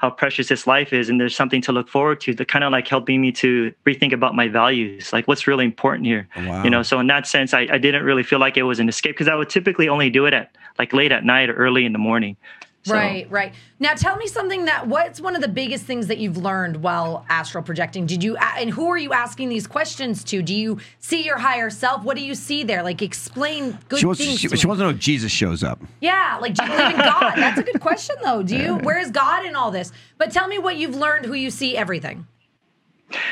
how 0.02 0.10
precious 0.10 0.48
this 0.48 0.66
life 0.66 0.92
is 0.94 1.10
and 1.10 1.22
there's 1.22 1.36
something 1.36 1.62
to 1.62 1.72
look 1.72 1.88
forward 1.88 2.20
to 2.20 2.34
that 2.34 2.48
kind 2.48 2.64
of 2.64 2.72
like 2.72 2.88
helping 2.88 3.22
me 3.22 3.32
to 3.32 3.72
rethink 3.86 4.12
about 4.12 4.34
my 4.36 4.48
values 4.48 5.14
like 5.14 5.28
what's 5.28 5.46
really 5.46 5.64
important 5.64 6.08
here 6.08 6.28
Wow. 6.36 6.64
you 6.64 6.72
know 6.72 6.82
so 6.82 7.00
in 7.00 7.06
that 7.08 7.28
sense 7.28 7.54
I, 7.54 7.68
I 7.72 7.78
didn't 7.78 8.04
really 8.04 8.24
feel 8.24 8.40
like 8.40 8.58
it 8.58 8.64
was 8.64 8.80
an 8.80 8.90
escape 8.90 9.14
because 9.14 9.28
i 9.28 9.36
would 9.36 9.50
typically 9.50 9.88
only 9.88 10.10
do 10.10 10.26
it 10.26 10.34
at 10.34 10.56
like 10.80 10.92
late 10.92 11.12
at 11.12 11.24
night 11.24 11.52
or 11.52 11.54
early 11.54 11.86
in 11.86 11.94
the 11.94 12.00
morning 12.00 12.36
So- 12.84 12.96
Right, 12.96 13.30
right. 13.30 13.54
Now 13.80 13.94
tell 13.94 14.16
me 14.16 14.26
something 14.28 14.66
that 14.66 14.88
what's 14.88 15.22
one 15.22 15.36
of 15.36 15.42
the 15.42 15.48
biggest 15.48 15.86
things 15.86 16.08
that 16.08 16.18
you've 16.18 16.38
learned 16.38 16.78
while 16.82 17.26
astral 17.30 17.64
projecting? 17.64 18.08
Did 18.08 18.24
you 18.24 18.36
and 18.38 18.72
who 18.72 18.88
are 18.90 18.98
you 18.98 19.14
asking 19.14 19.50
these 19.50 19.68
questions 19.68 20.24
to? 20.26 20.42
Do 20.42 20.56
you 20.56 20.80
see 21.00 21.24
your 21.24 21.38
higher 21.38 21.70
self? 21.70 22.04
What 22.04 22.18
do 22.18 22.24
you 22.24 22.34
see 22.34 22.64
there? 22.64 22.82
Like 22.82 23.04
explain 23.04 23.78
good 23.88 24.00
She 24.00 24.06
wants, 24.08 24.20
things. 24.20 24.40
she, 24.40 24.48
to 24.48 24.58
she 24.58 24.66
wants 24.66 24.80
to 24.80 24.86
know 24.86 24.90
if 24.90 24.98
Jesus 25.00 25.32
shows 25.32 25.64
up. 25.64 25.80
Yeah, 26.00 26.40
like 26.42 26.56
do 26.56 26.64
you 26.64 26.70
believe 26.72 26.94
in 26.96 26.98
God? 27.02 27.34
That's 27.36 27.60
a 27.60 27.64
good 27.64 27.80
question 27.82 28.16
though. 28.24 28.42
Do 28.42 28.58
you 28.58 28.76
where 28.78 28.98
is 29.00 29.12
God 29.12 29.46
in 29.46 29.56
all 29.56 29.70
this? 29.70 29.92
But 30.18 30.32
tell 30.32 30.48
me 30.48 30.58
what 30.58 30.76
you've 30.78 30.96
learned, 30.96 31.26
who 31.26 31.34
you 31.34 31.52
see, 31.52 31.78
everything. 31.78 32.26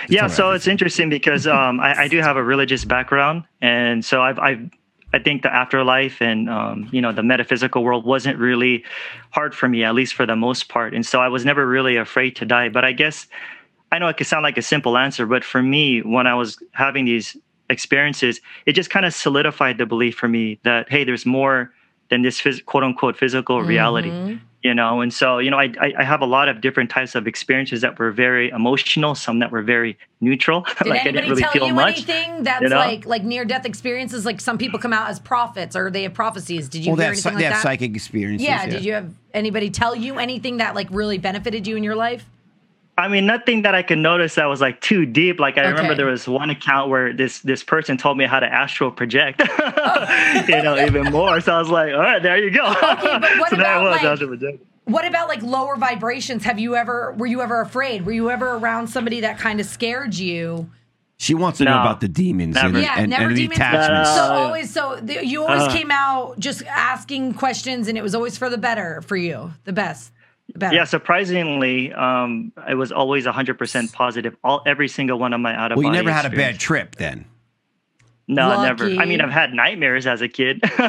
yeah 0.10 0.24
all 0.24 0.30
so 0.30 0.52
it's 0.52 0.68
interesting 0.68 1.10
because 1.10 1.48
um, 1.48 1.80
I, 1.80 2.02
I 2.04 2.08
do 2.08 2.18
have 2.20 2.36
a 2.38 2.44
religious 2.44 2.84
background 2.84 3.46
and 3.62 4.04
so 4.04 4.22
i've, 4.22 4.38
I've 4.38 4.70
I 5.12 5.20
think 5.20 5.42
the 5.42 5.54
afterlife 5.54 6.22
and 6.22 6.50
um, 6.50 6.88
you 6.92 7.02
know 7.02 7.12
the 7.12 7.24
metaphysical 7.24 7.84
world 7.84 8.06
wasn't 8.06 8.38
really 8.38 8.84
hard 9.32 9.56
for 9.56 9.68
me, 9.68 9.84
at 9.84 9.96
least 9.96 10.14
for 10.14 10.26
the 10.26 10.36
most 10.36 10.70
part. 10.70 10.94
And 10.94 11.06
so 11.06 11.20
I 11.20 11.28
was 11.28 11.46
never 11.46 11.66
really 11.68 11.98
afraid 11.98 12.36
to 12.38 12.46
die. 12.46 12.70
But 12.70 12.86
I 12.86 12.92
guess 12.92 13.28
I 13.92 14.00
know 14.00 14.08
it 14.08 14.18
could 14.18 14.28
sound 14.28 14.44
like 14.44 14.58
a 14.58 14.62
simple 14.62 14.98
answer, 14.98 15.26
but 15.26 15.44
for 15.44 15.62
me, 15.62 16.02
when 16.02 16.28
I 16.28 16.36
was 16.36 16.62
having 16.74 17.06
these 17.06 17.36
experiences, 17.70 18.40
it 18.66 18.74
just 18.74 18.90
kind 18.90 19.06
of 19.06 19.14
solidified 19.14 19.78
the 19.78 19.86
belief 19.86 20.16
for 20.16 20.28
me 20.28 20.60
that 20.64 20.90
hey, 20.90 21.04
there's 21.04 21.26
more 21.26 21.72
than 22.10 22.22
this 22.22 22.42
phys- 22.42 22.64
quote 22.66 22.84
unquote 22.84 23.18
physical 23.18 23.62
reality. 23.64 24.10
You 24.62 24.74
know, 24.74 25.00
and 25.00 25.14
so 25.14 25.38
you 25.38 25.50
know, 25.50 25.58
I, 25.58 25.72
I 25.80 25.94
I 26.00 26.04
have 26.04 26.20
a 26.20 26.26
lot 26.26 26.50
of 26.50 26.60
different 26.60 26.90
types 26.90 27.16
of 27.16 27.28
experiences 27.28 27.80
that 27.80 27.98
were 27.98 28.12
very 28.12 28.50
emotional, 28.50 29.16
some 29.16 29.40
that 29.40 29.52
were 29.52 29.62
very 29.62 29.98
neutral. 30.20 30.66
Did 30.84 30.88
like 30.88 31.02
I 31.02 31.04
didn't 31.06 31.30
really 31.30 31.42
tell 31.42 31.52
feel 31.54 31.68
you 31.68 31.74
much. 31.74 31.96
anything 32.10 32.44
that's 32.44 32.62
you 32.64 32.68
know? 32.68 32.76
like 32.76 33.06
like 33.06 33.24
near 33.24 33.46
death 33.46 33.66
experiences? 33.66 34.26
Like 34.26 34.42
some 34.42 34.58
people 34.58 34.78
come 34.78 34.92
out 34.92 35.10
as 35.10 35.18
prophets 35.18 35.78
or 35.78 35.90
they 35.90 36.04
have 36.04 36.14
prophecies. 36.14 36.68
Did 36.68 36.84
you 36.84 36.92
Well, 36.92 36.98
they 36.98 37.04
hear 37.06 37.14
have, 37.14 37.26
anything 37.26 37.38
they 37.38 37.46
like 37.46 37.54
have 37.54 37.64
that? 37.64 37.70
psychic 37.70 37.96
experiences. 37.96 38.46
yeah, 38.46 38.66
Did 38.66 38.84
you 38.84 38.92
have 38.94 39.14
anybody 39.34 39.70
tell 39.70 39.96
you 39.96 40.20
anything 40.20 40.58
that 40.58 40.76
like 40.76 40.88
really 40.92 41.18
benefited 41.20 41.66
you 41.66 41.78
in 41.78 41.84
your 41.84 41.96
life? 41.96 42.26
I 43.00 43.08
mean, 43.08 43.26
nothing 43.26 43.62
that 43.62 43.74
I 43.74 43.82
could 43.82 43.98
notice 43.98 44.36
that 44.36 44.46
was 44.46 44.60
like 44.60 44.82
too 44.82 45.06
deep. 45.06 45.40
Like 45.40 45.58
I 45.58 45.68
remember 45.68 45.96
there 45.96 46.06
was 46.06 46.28
one 46.28 46.50
account 46.50 46.90
where 46.90 47.14
this 47.14 47.40
this 47.40 47.64
person 47.64 47.98
told 47.98 48.18
me 48.18 48.26
how 48.26 48.40
to 48.40 48.46
astral 48.46 48.92
project, 48.92 49.40
you 50.50 50.62
know, 50.62 50.78
even 50.86 51.06
more. 51.06 51.40
So 51.40 51.54
I 51.54 51.60
was 51.60 51.70
like, 51.70 51.94
all 51.94 52.00
right, 52.00 52.22
there 52.22 52.38
you 52.38 52.52
go. 52.52 52.66
Okay, 52.68 53.18
but 53.20 53.40
what 53.40 53.50
so 53.50 53.56
there 53.56 53.66
I 53.66 53.78
about, 53.78 53.84
was 53.84 53.92
like- 53.92 54.04
astral 54.04 54.30
projecting. 54.30 54.66
What 54.86 55.06
about 55.06 55.28
like 55.30 55.44
lower 55.44 55.76
vibrations? 55.76 56.44
Have 56.46 56.58
you 56.58 56.76
ever 56.76 57.14
were 57.14 57.28
you 57.28 57.42
ever 57.42 57.62
afraid? 57.62 58.06
Were 58.06 58.12
you 58.12 58.32
ever 58.32 58.56
around 58.56 58.88
somebody 58.88 59.22
that 59.22 59.38
kind 59.38 59.60
of 59.60 59.68
scared 59.68 60.16
you? 60.16 60.70
She 61.18 61.36
wants 61.36 61.58
to 61.60 61.66
know 61.66 61.80
about 61.80 62.00
the 62.00 62.08
demons 62.08 62.56
and, 62.58 62.74
Never. 62.74 62.84
Yeah, 62.84 62.96
and, 62.98 63.10
never 63.10 63.26
and 63.26 63.36
the 63.36 63.42
demons. 63.42 63.60
attachments. 63.60 64.10
So 64.16 64.22
always 64.24 64.74
so 64.74 65.00
the, 65.02 65.26
you 65.26 65.44
always 65.44 65.64
uh. 65.68 65.72
came 65.72 65.92
out 65.92 66.40
just 66.40 66.64
asking 66.66 67.36
questions 67.36 67.88
and 67.88 67.98
it 67.98 68.02
was 68.02 68.16
always 68.16 68.38
for 68.38 68.50
the 68.50 68.58
better 68.58 69.02
for 69.04 69.16
you. 69.16 69.54
The 69.66 69.74
best. 69.74 70.12
The 70.54 70.60
better. 70.60 70.76
Yeah, 70.76 70.84
surprisingly, 70.86 71.94
um, 71.94 72.52
I 72.58 72.74
was 72.74 72.92
always 72.92 73.26
100% 73.26 73.94
positive. 73.94 74.36
All 74.44 74.62
every 74.66 74.88
single 74.88 75.20
one 75.20 75.34
of 75.34 75.40
my 75.42 75.56
out 75.56 75.72
of 75.72 75.78
well, 75.78 75.86
you 75.88 75.92
never 75.92 76.12
had 76.12 76.26
a 76.26 76.30
bad 76.36 76.60
trip 76.60 76.96
then. 76.96 77.26
No, 78.28 78.62
never. 78.62 78.86
I 78.86 79.06
mean, 79.06 79.22
I've 79.22 79.32
had 79.32 79.54
nightmares 79.54 80.06
as 80.06 80.22
a 80.22 80.28
kid. 80.28 80.62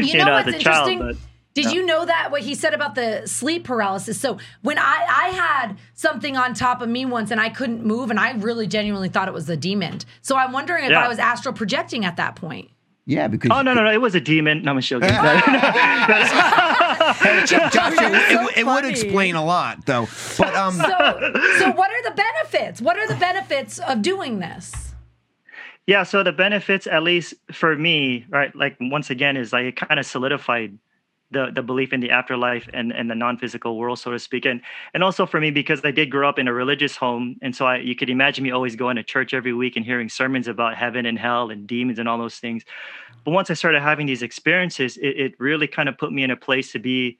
You, 0.00 0.18
know, 0.24 0.34
as 0.34 0.46
what's 0.46 0.56
a 0.56 0.60
child, 0.60 0.88
interesting? 0.88 0.98
but 0.98 1.16
Did 1.54 1.66
no. 1.66 1.72
you 1.72 1.86
know 1.86 2.04
that 2.06 2.30
what 2.30 2.42
he 2.42 2.54
said 2.54 2.74
about 2.74 2.94
the 2.94 3.26
sleep 3.26 3.64
paralysis? 3.64 4.20
So 4.20 4.38
when 4.62 4.78
I 4.78 5.04
I 5.08 5.28
had 5.30 5.78
something 5.94 6.36
on 6.36 6.54
top 6.54 6.80
of 6.80 6.88
me 6.88 7.04
once 7.04 7.30
and 7.32 7.40
I 7.40 7.48
couldn't 7.48 7.84
move, 7.84 8.10
and 8.10 8.20
I 8.20 8.32
really 8.32 8.66
genuinely 8.68 9.08
thought 9.08 9.26
it 9.28 9.34
was 9.34 9.48
a 9.48 9.56
demon. 9.56 9.98
So 10.22 10.36
I'm 10.36 10.52
wondering 10.52 10.84
if 10.84 10.90
Yeah. 10.92 11.04
I 11.04 11.08
was 11.08 11.18
astral 11.18 11.52
projecting 11.54 12.04
at 12.04 12.16
that 12.16 12.36
point. 12.36 12.70
Yeah, 13.10 13.26
because 13.26 13.50
Oh 13.52 13.60
no, 13.62 13.74
no, 13.74 13.82
no! 13.82 13.90
It 13.90 14.00
was 14.00 14.14
a 14.14 14.20
demon. 14.20 14.62
No, 14.62 14.70
I'm 14.70 14.80
joking. 14.80 15.08
Joshua, 15.10 15.32
it, 17.42 18.30
so 18.30 18.46
it, 18.46 18.58
it 18.58 18.66
would 18.66 18.84
explain 18.84 19.34
a 19.34 19.44
lot, 19.44 19.84
though. 19.84 20.06
But 20.38 20.54
um, 20.54 20.74
So 20.74 20.84
so 21.58 21.72
what 21.72 21.90
are 21.90 22.02
the 22.04 22.14
benefits? 22.14 22.80
What 22.80 22.96
are 22.96 23.08
the 23.08 23.16
benefits 23.16 23.80
of 23.80 24.00
doing 24.00 24.38
this? 24.38 24.94
Yeah, 25.88 26.04
so 26.04 26.22
the 26.22 26.30
benefits, 26.30 26.86
at 26.86 27.02
least 27.02 27.34
for 27.50 27.74
me, 27.74 28.26
right, 28.28 28.54
like 28.54 28.76
once 28.80 29.10
again, 29.10 29.36
is 29.36 29.52
like 29.52 29.64
it 29.64 29.74
kind 29.74 29.98
of 29.98 30.06
solidified 30.06 30.78
the 31.30 31.50
the 31.54 31.62
belief 31.62 31.92
in 31.92 32.00
the 32.00 32.10
afterlife 32.10 32.68
and 32.72 32.92
and 32.92 33.10
the 33.10 33.14
non-physical 33.14 33.76
world, 33.76 33.98
so 33.98 34.10
to 34.10 34.18
speak, 34.18 34.44
and 34.44 34.60
and 34.94 35.02
also 35.02 35.26
for 35.26 35.40
me 35.40 35.50
because 35.50 35.80
I 35.84 35.90
did 35.90 36.10
grow 36.10 36.28
up 36.28 36.38
in 36.38 36.48
a 36.48 36.52
religious 36.52 36.96
home, 36.96 37.36
and 37.42 37.54
so 37.54 37.66
I 37.66 37.76
you 37.76 37.94
could 37.94 38.10
imagine 38.10 38.44
me 38.44 38.50
always 38.50 38.76
going 38.76 38.96
to 38.96 39.02
church 39.02 39.32
every 39.32 39.52
week 39.52 39.76
and 39.76 39.84
hearing 39.84 40.08
sermons 40.08 40.48
about 40.48 40.76
heaven 40.76 41.06
and 41.06 41.18
hell 41.18 41.50
and 41.50 41.66
demons 41.66 41.98
and 41.98 42.08
all 42.08 42.18
those 42.18 42.38
things. 42.38 42.64
But 43.24 43.32
once 43.32 43.50
I 43.50 43.54
started 43.54 43.82
having 43.82 44.06
these 44.06 44.22
experiences, 44.22 44.96
it, 44.96 45.16
it 45.18 45.34
really 45.38 45.66
kind 45.66 45.88
of 45.88 45.98
put 45.98 46.12
me 46.12 46.22
in 46.22 46.30
a 46.30 46.36
place 46.36 46.72
to 46.72 46.78
be. 46.78 47.18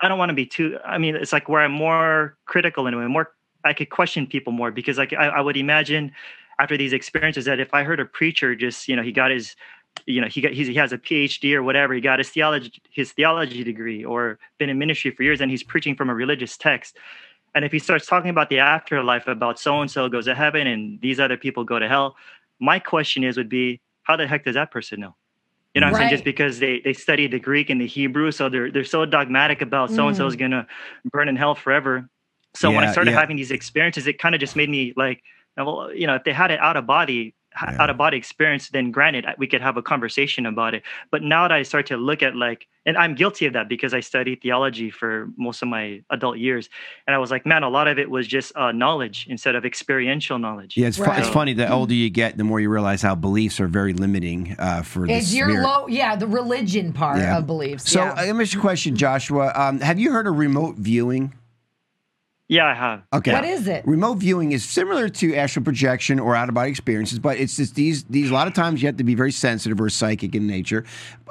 I 0.00 0.08
don't 0.08 0.18
want 0.18 0.30
to 0.30 0.34
be 0.34 0.46
too. 0.46 0.78
I 0.84 0.98
mean, 0.98 1.14
it's 1.14 1.32
like 1.32 1.48
where 1.48 1.62
I'm 1.62 1.72
more 1.72 2.36
critical 2.46 2.86
in 2.86 2.94
a 2.94 2.98
way, 2.98 3.06
more. 3.06 3.32
I 3.64 3.74
could 3.74 3.90
question 3.90 4.26
people 4.26 4.54
more 4.54 4.70
because 4.70 4.96
like 4.96 5.12
I, 5.12 5.28
I 5.28 5.40
would 5.40 5.56
imagine 5.56 6.12
after 6.58 6.76
these 6.76 6.92
experiences 6.92 7.46
that 7.46 7.60
if 7.60 7.72
I 7.72 7.82
heard 7.84 8.00
a 8.00 8.04
preacher 8.04 8.54
just 8.54 8.88
you 8.88 8.96
know 8.96 9.02
he 9.02 9.12
got 9.12 9.30
his 9.30 9.56
you 10.06 10.20
know 10.20 10.28
he 10.28 10.40
got 10.40 10.52
he's, 10.52 10.66
he 10.66 10.74
has 10.74 10.92
a 10.92 10.98
PhD 10.98 11.54
or 11.54 11.62
whatever 11.62 11.94
he 11.94 12.00
got 12.00 12.18
his 12.18 12.30
theology 12.30 12.72
his 12.90 13.12
theology 13.12 13.64
degree 13.64 14.04
or 14.04 14.38
been 14.58 14.70
in 14.70 14.78
ministry 14.78 15.10
for 15.10 15.22
years 15.22 15.40
and 15.40 15.50
he's 15.50 15.62
preaching 15.62 15.94
from 15.94 16.10
a 16.10 16.14
religious 16.14 16.56
text. 16.56 16.96
And 17.54 17.64
if 17.64 17.72
he 17.72 17.80
starts 17.80 18.06
talking 18.06 18.30
about 18.30 18.48
the 18.48 18.60
afterlife 18.60 19.26
about 19.26 19.58
so 19.58 19.80
and 19.80 19.90
so 19.90 20.08
goes 20.08 20.26
to 20.26 20.34
heaven 20.34 20.66
and 20.66 21.00
these 21.00 21.18
other 21.18 21.36
people 21.36 21.64
go 21.64 21.78
to 21.78 21.88
hell 21.88 22.16
my 22.60 22.78
question 22.78 23.24
is 23.24 23.36
would 23.36 23.48
be 23.48 23.80
how 24.02 24.16
the 24.16 24.26
heck 24.26 24.44
does 24.44 24.54
that 24.54 24.70
person 24.70 25.00
know? 25.00 25.14
You 25.74 25.80
know 25.80 25.86
what 25.86 25.94
I'm 25.94 26.00
saying? 26.00 26.10
Just 26.10 26.24
because 26.24 26.58
they 26.58 26.80
they 26.80 26.92
study 26.92 27.26
the 27.26 27.38
Greek 27.38 27.70
and 27.70 27.80
the 27.80 27.86
Hebrew 27.86 28.30
so 28.32 28.48
they're 28.48 28.70
they're 28.70 28.84
so 28.84 29.04
dogmatic 29.06 29.62
about 29.62 29.90
so 29.90 30.08
and 30.08 30.16
so 30.16 30.26
is 30.26 30.34
mm. 30.34 30.40
going 30.40 30.50
to 30.50 30.66
burn 31.04 31.28
in 31.28 31.36
hell 31.36 31.54
forever. 31.54 32.08
So 32.54 32.70
when 32.70 32.82
I 32.82 32.90
started 32.90 33.12
yeah. 33.12 33.20
having 33.20 33.36
these 33.36 33.52
experiences 33.52 34.06
it 34.06 34.18
kind 34.18 34.34
of 34.34 34.40
just 34.40 34.56
made 34.56 34.68
me 34.68 34.92
like 34.96 35.22
well, 35.56 35.92
you 35.94 36.06
know, 36.06 36.14
if 36.14 36.24
they 36.24 36.32
had 36.32 36.50
it 36.50 36.60
out 36.60 36.76
of 36.76 36.86
body, 36.86 37.34
Yeah. 37.60 37.82
out 37.82 37.90
of 37.90 37.96
body 37.96 38.16
experience, 38.16 38.68
then 38.68 38.90
granted, 38.92 39.26
we 39.36 39.46
could 39.48 39.60
have 39.60 39.76
a 39.76 39.82
conversation 39.82 40.46
about 40.46 40.74
it. 40.74 40.82
But 41.10 41.22
now 41.22 41.48
that 41.48 41.52
I 41.54 41.62
start 41.64 41.86
to 41.86 41.96
look 41.96 42.22
at 42.22 42.36
like, 42.36 42.66
and 42.86 42.96
I'm 42.96 43.14
guilty 43.14 43.44
of 43.46 43.52
that 43.54 43.68
because 43.68 43.92
I 43.92 44.00
studied 44.00 44.40
theology 44.40 44.90
for 44.90 45.28
most 45.36 45.60
of 45.60 45.68
my 45.68 46.02
adult 46.10 46.38
years, 46.38 46.68
and 47.06 47.14
I 47.14 47.18
was 47.18 47.30
like, 47.30 47.44
man, 47.44 47.62
a 47.62 47.68
lot 47.68 47.88
of 47.88 47.98
it 47.98 48.08
was 48.08 48.26
just 48.26 48.56
uh, 48.56 48.72
knowledge 48.72 49.26
instead 49.28 49.54
of 49.56 49.64
experiential 49.64 50.38
knowledge. 50.38 50.76
Yeah, 50.76 50.86
it's, 50.86 50.96
fu- 50.96 51.10
it's 51.10 51.28
funny. 51.28 51.52
The 51.52 51.70
older 51.70 51.92
you 51.92 52.08
get, 52.08 52.38
the 52.38 52.44
more 52.44 52.60
you 52.60 52.70
realize 52.70 53.02
how 53.02 53.14
beliefs 53.16 53.58
are 53.60 53.66
very 53.68 53.92
limiting 53.92 54.54
uh, 54.58 54.82
for 54.82 55.06
the 55.06 55.14
Is 55.14 55.34
your 55.34 55.48
spirit. 55.50 55.64
low? 55.64 55.88
Yeah, 55.88 56.16
the 56.16 56.28
religion 56.28 56.92
part 56.92 57.18
Yeah. 57.18 57.36
of 57.38 57.46
beliefs. 57.46 57.90
So 57.90 58.00
yeah. 58.00 58.12
uh, 58.12 58.26
let 58.26 58.36
me 58.36 58.42
ask 58.44 58.54
you 58.54 58.60
a 58.60 58.62
question, 58.62 58.96
Joshua. 58.96 59.52
Um, 59.54 59.80
have 59.80 59.98
you 59.98 60.12
heard 60.12 60.26
of 60.26 60.38
remote 60.38 60.76
viewing? 60.76 61.34
Yeah, 62.50 62.66
I 62.66 62.74
have. 62.74 63.02
Okay. 63.12 63.32
What 63.32 63.44
is 63.44 63.68
it? 63.68 63.86
Remote 63.86 64.14
viewing 64.14 64.50
is 64.50 64.68
similar 64.68 65.08
to 65.08 65.36
astral 65.36 65.64
projection 65.64 66.18
or 66.18 66.34
out 66.34 66.48
of 66.48 66.54
body 66.56 66.68
experiences, 66.68 67.20
but 67.20 67.38
it's 67.38 67.56
just 67.56 67.76
these 67.76 68.02
these 68.04 68.28
a 68.28 68.34
lot 68.34 68.48
of 68.48 68.54
times 68.54 68.82
you 68.82 68.88
have 68.88 68.96
to 68.96 69.04
be 69.04 69.14
very 69.14 69.30
sensitive 69.30 69.80
or 69.80 69.88
psychic 69.88 70.34
in 70.34 70.48
nature. 70.48 70.84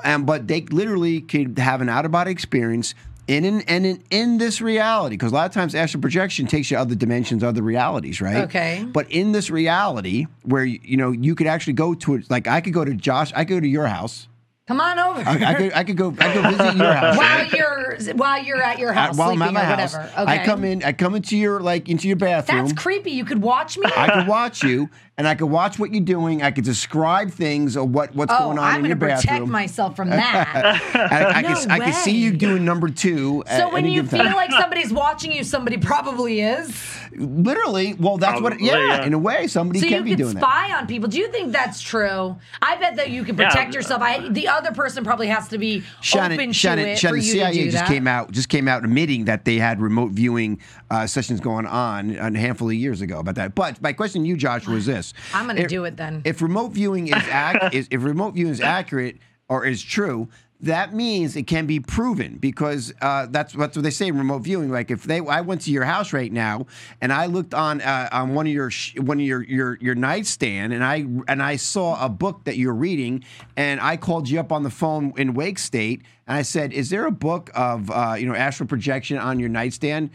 Um, 0.06 0.24
but 0.24 0.48
they 0.48 0.62
literally 0.62 1.20
could 1.20 1.60
have 1.60 1.82
an 1.82 1.90
out 1.90 2.06
of 2.06 2.12
body 2.12 2.32
experience 2.32 2.96
in 3.28 3.44
an, 3.44 3.62
and 3.68 3.86
in, 3.86 4.02
in 4.10 4.38
this 4.38 4.62
reality 4.62 5.18
because 5.18 5.34
a 5.34 5.36
lot 5.36 5.46
of 5.46 5.52
times 5.52 5.76
astral 5.76 6.00
projection 6.00 6.48
takes 6.48 6.72
you 6.72 6.78
other 6.78 6.96
dimensions, 6.96 7.44
other 7.44 7.64
realities, 7.64 8.22
right? 8.22 8.46
Okay. 8.46 8.88
But 8.90 9.12
in 9.12 9.34
this 9.34 9.50
reality 9.50 10.26
where 10.44 10.64
you 10.64 10.80
you 10.84 10.96
know 10.96 11.12
you 11.12 11.36
could 11.36 11.48
actually 11.48 11.74
go 11.74 11.96
to 11.96 12.16
it, 12.16 12.32
like 12.32 12.48
I 12.48 12.62
could 12.62 12.74
go 12.74 12.86
to 12.86 12.96
Josh, 12.96 13.34
I 13.36 13.44
could 13.44 13.56
go 13.56 13.60
to 13.60 13.68
your 13.68 13.88
house. 13.88 14.29
Come 14.70 14.82
on 14.82 15.00
over. 15.00 15.28
I, 15.28 15.46
I 15.46 15.54
could 15.56 15.74
I 15.74 15.84
could 15.84 15.98
go 15.98 16.16
I 16.20 16.32
could 16.32 16.44
go 16.44 16.50
visit 16.52 16.78
your 16.78 16.94
house. 16.94 17.18
while 17.18 17.44
you're 17.48 18.14
while 18.14 18.44
you're 18.44 18.62
at 18.62 18.78
your 18.78 18.94
house 18.94 19.16
uh, 19.16 19.18
while 19.18 19.30
I'm 19.32 19.38
sleeping 19.38 19.48
at 19.48 19.54
my 19.56 19.64
house, 19.64 19.94
whatever. 19.94 20.22
Okay. 20.22 20.32
I 20.32 20.46
come 20.46 20.64
in. 20.64 20.84
I 20.84 20.92
come 20.94 21.16
into 21.16 21.36
your 21.36 21.60
like 21.60 21.90
into 21.90 22.08
your 22.08 22.18
bathroom. 22.18 22.68
That's 22.68 22.80
creepy. 22.80 23.10
You 23.10 23.26
could 23.26 23.42
watch 23.42 23.80
me. 23.80 23.90
I 23.98 24.12
could 24.12 24.28
watch 24.28 24.62
you, 24.62 24.92
and 25.20 25.28
I 25.28 25.36
could 25.36 25.48
watch 25.48 25.78
what 25.78 25.94
you're 25.94 26.04
doing. 26.04 26.42
I 26.42 26.50
could 26.52 26.64
describe 26.64 27.30
things 27.30 27.76
or 27.78 27.86
what 27.86 28.16
what's 28.16 28.34
oh, 28.34 28.40
going 28.46 28.58
on 28.58 28.64
I'm 28.74 28.80
in 28.80 28.86
your 28.88 28.96
bathroom. 28.96 29.22
gonna 29.28 29.40
protect 29.40 29.52
myself 29.52 29.96
from 29.96 30.10
that. 30.12 30.82
I, 30.96 31.26
I, 31.40 31.42
No 31.42 31.54
could, 31.56 31.70
I 31.70 31.80
could 31.80 31.94
see 31.94 32.16
you 32.18 32.32
doing 32.32 32.64
number 32.66 32.90
two. 32.90 33.44
so 33.48 33.72
when 33.72 33.84
any 33.86 33.94
you 33.96 34.04
feel 34.04 34.24
time. 34.24 34.34
like 34.34 34.52
somebody's 34.60 34.92
watching 34.94 35.32
you, 35.34 35.44
somebody 35.44 35.78
probably 35.78 36.40
is. 36.42 36.70
literally, 37.16 37.94
well, 37.96 38.18
that's 38.18 38.42
what. 38.42 38.52
Probably, 38.54 38.68
Yeah, 38.68 38.78
yeah. 39.00 39.06
in 39.06 39.14
a 39.14 39.20
way, 39.20 39.48
somebody 39.48 39.80
So 39.82 39.88
can 39.88 40.04
be 40.04 40.12
could 40.12 40.18
doing 40.20 40.36
that. 40.36 40.42
So 40.42 40.48
you 40.48 40.54
can 40.54 40.70
spy 40.70 40.78
on 40.80 40.88
people. 40.88 41.10
Do 41.10 41.18
you 41.20 41.30
think 41.32 41.52
that's 41.52 41.82
true? 41.82 42.38
I 42.62 42.76
bet 42.78 42.96
that 42.96 43.10
you 43.10 43.24
can 43.26 43.38
Yeah. 43.38 43.50
protect 43.50 43.74
yourself. 43.76 44.02
I, 44.02 44.30
the 44.30 44.48
other 44.48 44.72
person 44.72 45.04
probably 45.04 45.28
has 45.28 45.50
to 45.50 45.58
be 45.58 45.84
Shannon, 46.02 46.40
open 46.40 46.54
Shannon, 46.54 46.86
to 46.86 46.92
it 46.92 46.98
Shannon, 47.00 47.20
for 47.20 47.26
you 47.26 47.32
CIA 47.34 47.52
to 47.52 47.58
do 47.66 47.72
just 47.72 47.84
that. 47.86 47.88
came 47.88 48.08
out 48.08 48.32
just 48.32 48.48
came 48.50 48.68
out 48.68 48.84
admitting 48.86 49.26
that 49.26 49.44
they 49.46 49.58
had 49.58 49.82
remote 49.82 50.12
viewing 50.12 50.60
uh, 50.90 51.06
sessions 51.08 51.40
going 51.42 51.66
on 51.66 52.12
a 52.16 52.38
handful 52.38 52.70
of 52.70 52.74
years 52.76 53.02
ago 53.02 53.20
about 53.20 53.36
that. 53.36 53.54
But 53.56 53.82
my 53.82 53.92
question 53.94 54.24
to 54.24 54.28
you, 54.28 54.38
Joshua, 54.38 54.76
is 54.76 54.86
this: 54.86 55.09
I'm 55.34 55.48
gonna 55.48 55.68
do 55.68 55.86
it 55.86 55.98
then. 55.98 56.22
If 56.26 56.42
remote 56.42 56.70
viewing 56.70 57.08
is, 57.08 57.24
ac- 57.28 57.60
is 57.78 57.88
if 57.92 58.04
remote 58.04 58.34
viewing 58.36 58.52
is 58.54 58.62
accurate 58.62 59.18
or 59.48 59.66
is 59.66 59.82
true, 59.82 60.30
that 60.62 60.94
means 60.94 61.38
it 61.38 61.48
can 61.48 61.66
be 61.68 61.80
proven 61.80 62.38
because 62.38 62.94
uh, 63.02 63.28
that's 63.30 63.54
that's 63.54 63.78
what 63.78 63.84
they 63.84 63.90
say 63.90 64.08
in 64.08 64.18
remote 64.18 64.40
viewing. 64.40 64.70
Like 64.70 64.92
if 64.92 65.04
they, 65.04 65.20
I 65.22 65.40
went 65.40 65.62
to 65.62 65.72
your 65.72 65.86
house 65.86 66.12
right 66.12 66.32
now 66.32 66.66
and 67.00 67.14
I 67.14 67.28
looked 67.28 67.54
on 67.54 67.80
uh, 67.82 68.10
on 68.12 68.34
one 68.34 68.46
of 68.46 68.52
your 68.52 68.70
sh- 68.70 68.96
one 69.00 69.20
of 69.22 69.26
your 69.26 69.42
your 69.44 69.78
your 69.80 69.96
nightstand 69.96 70.74
and 70.74 70.84
I 70.84 71.06
and 71.30 71.42
I 71.42 71.56
saw 71.56 72.04
a 72.04 72.10
book 72.10 72.44
that 72.44 72.58
you're 72.58 72.74
reading 72.76 73.24
and 73.56 73.80
I 73.80 73.96
called 73.96 74.28
you 74.30 74.40
up 74.40 74.52
on 74.52 74.64
the 74.64 74.70
phone 74.70 75.14
in 75.16 75.34
wake 75.34 75.60
state 75.60 76.02
and 76.28 76.36
I 76.38 76.42
said, 76.42 76.74
"Is 76.74 76.90
there 76.90 77.06
a 77.06 77.12
book 77.12 77.50
of 77.56 77.90
uh, 77.90 78.16
you 78.20 78.26
know 78.26 78.36
astral 78.36 78.68
projection 78.68 79.18
on 79.18 79.40
your 79.40 79.50
nightstand 79.50 80.10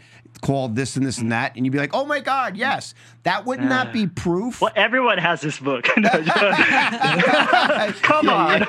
called 0.45 0.75
this 0.75 0.95
and 0.95 1.05
this 1.05 1.17
and 1.17 1.31
that?" 1.31 1.55
And 1.55 1.65
you'd 1.65 1.71
be 1.71 1.77
like, 1.79 1.93
"Oh 1.93 2.05
my 2.05 2.19
God, 2.19 2.55
yes." 2.57 2.93
That 3.23 3.45
would 3.47 3.59
not 3.59 3.91
be 3.91 4.05
proof. 4.05 4.61
Well, 4.61 4.71
everyone 4.75 5.17
has 5.17 5.41
this 5.41 5.59
book. 5.59 5.87
No, 5.97 6.09
Come 8.01 8.29
on. 8.29 8.59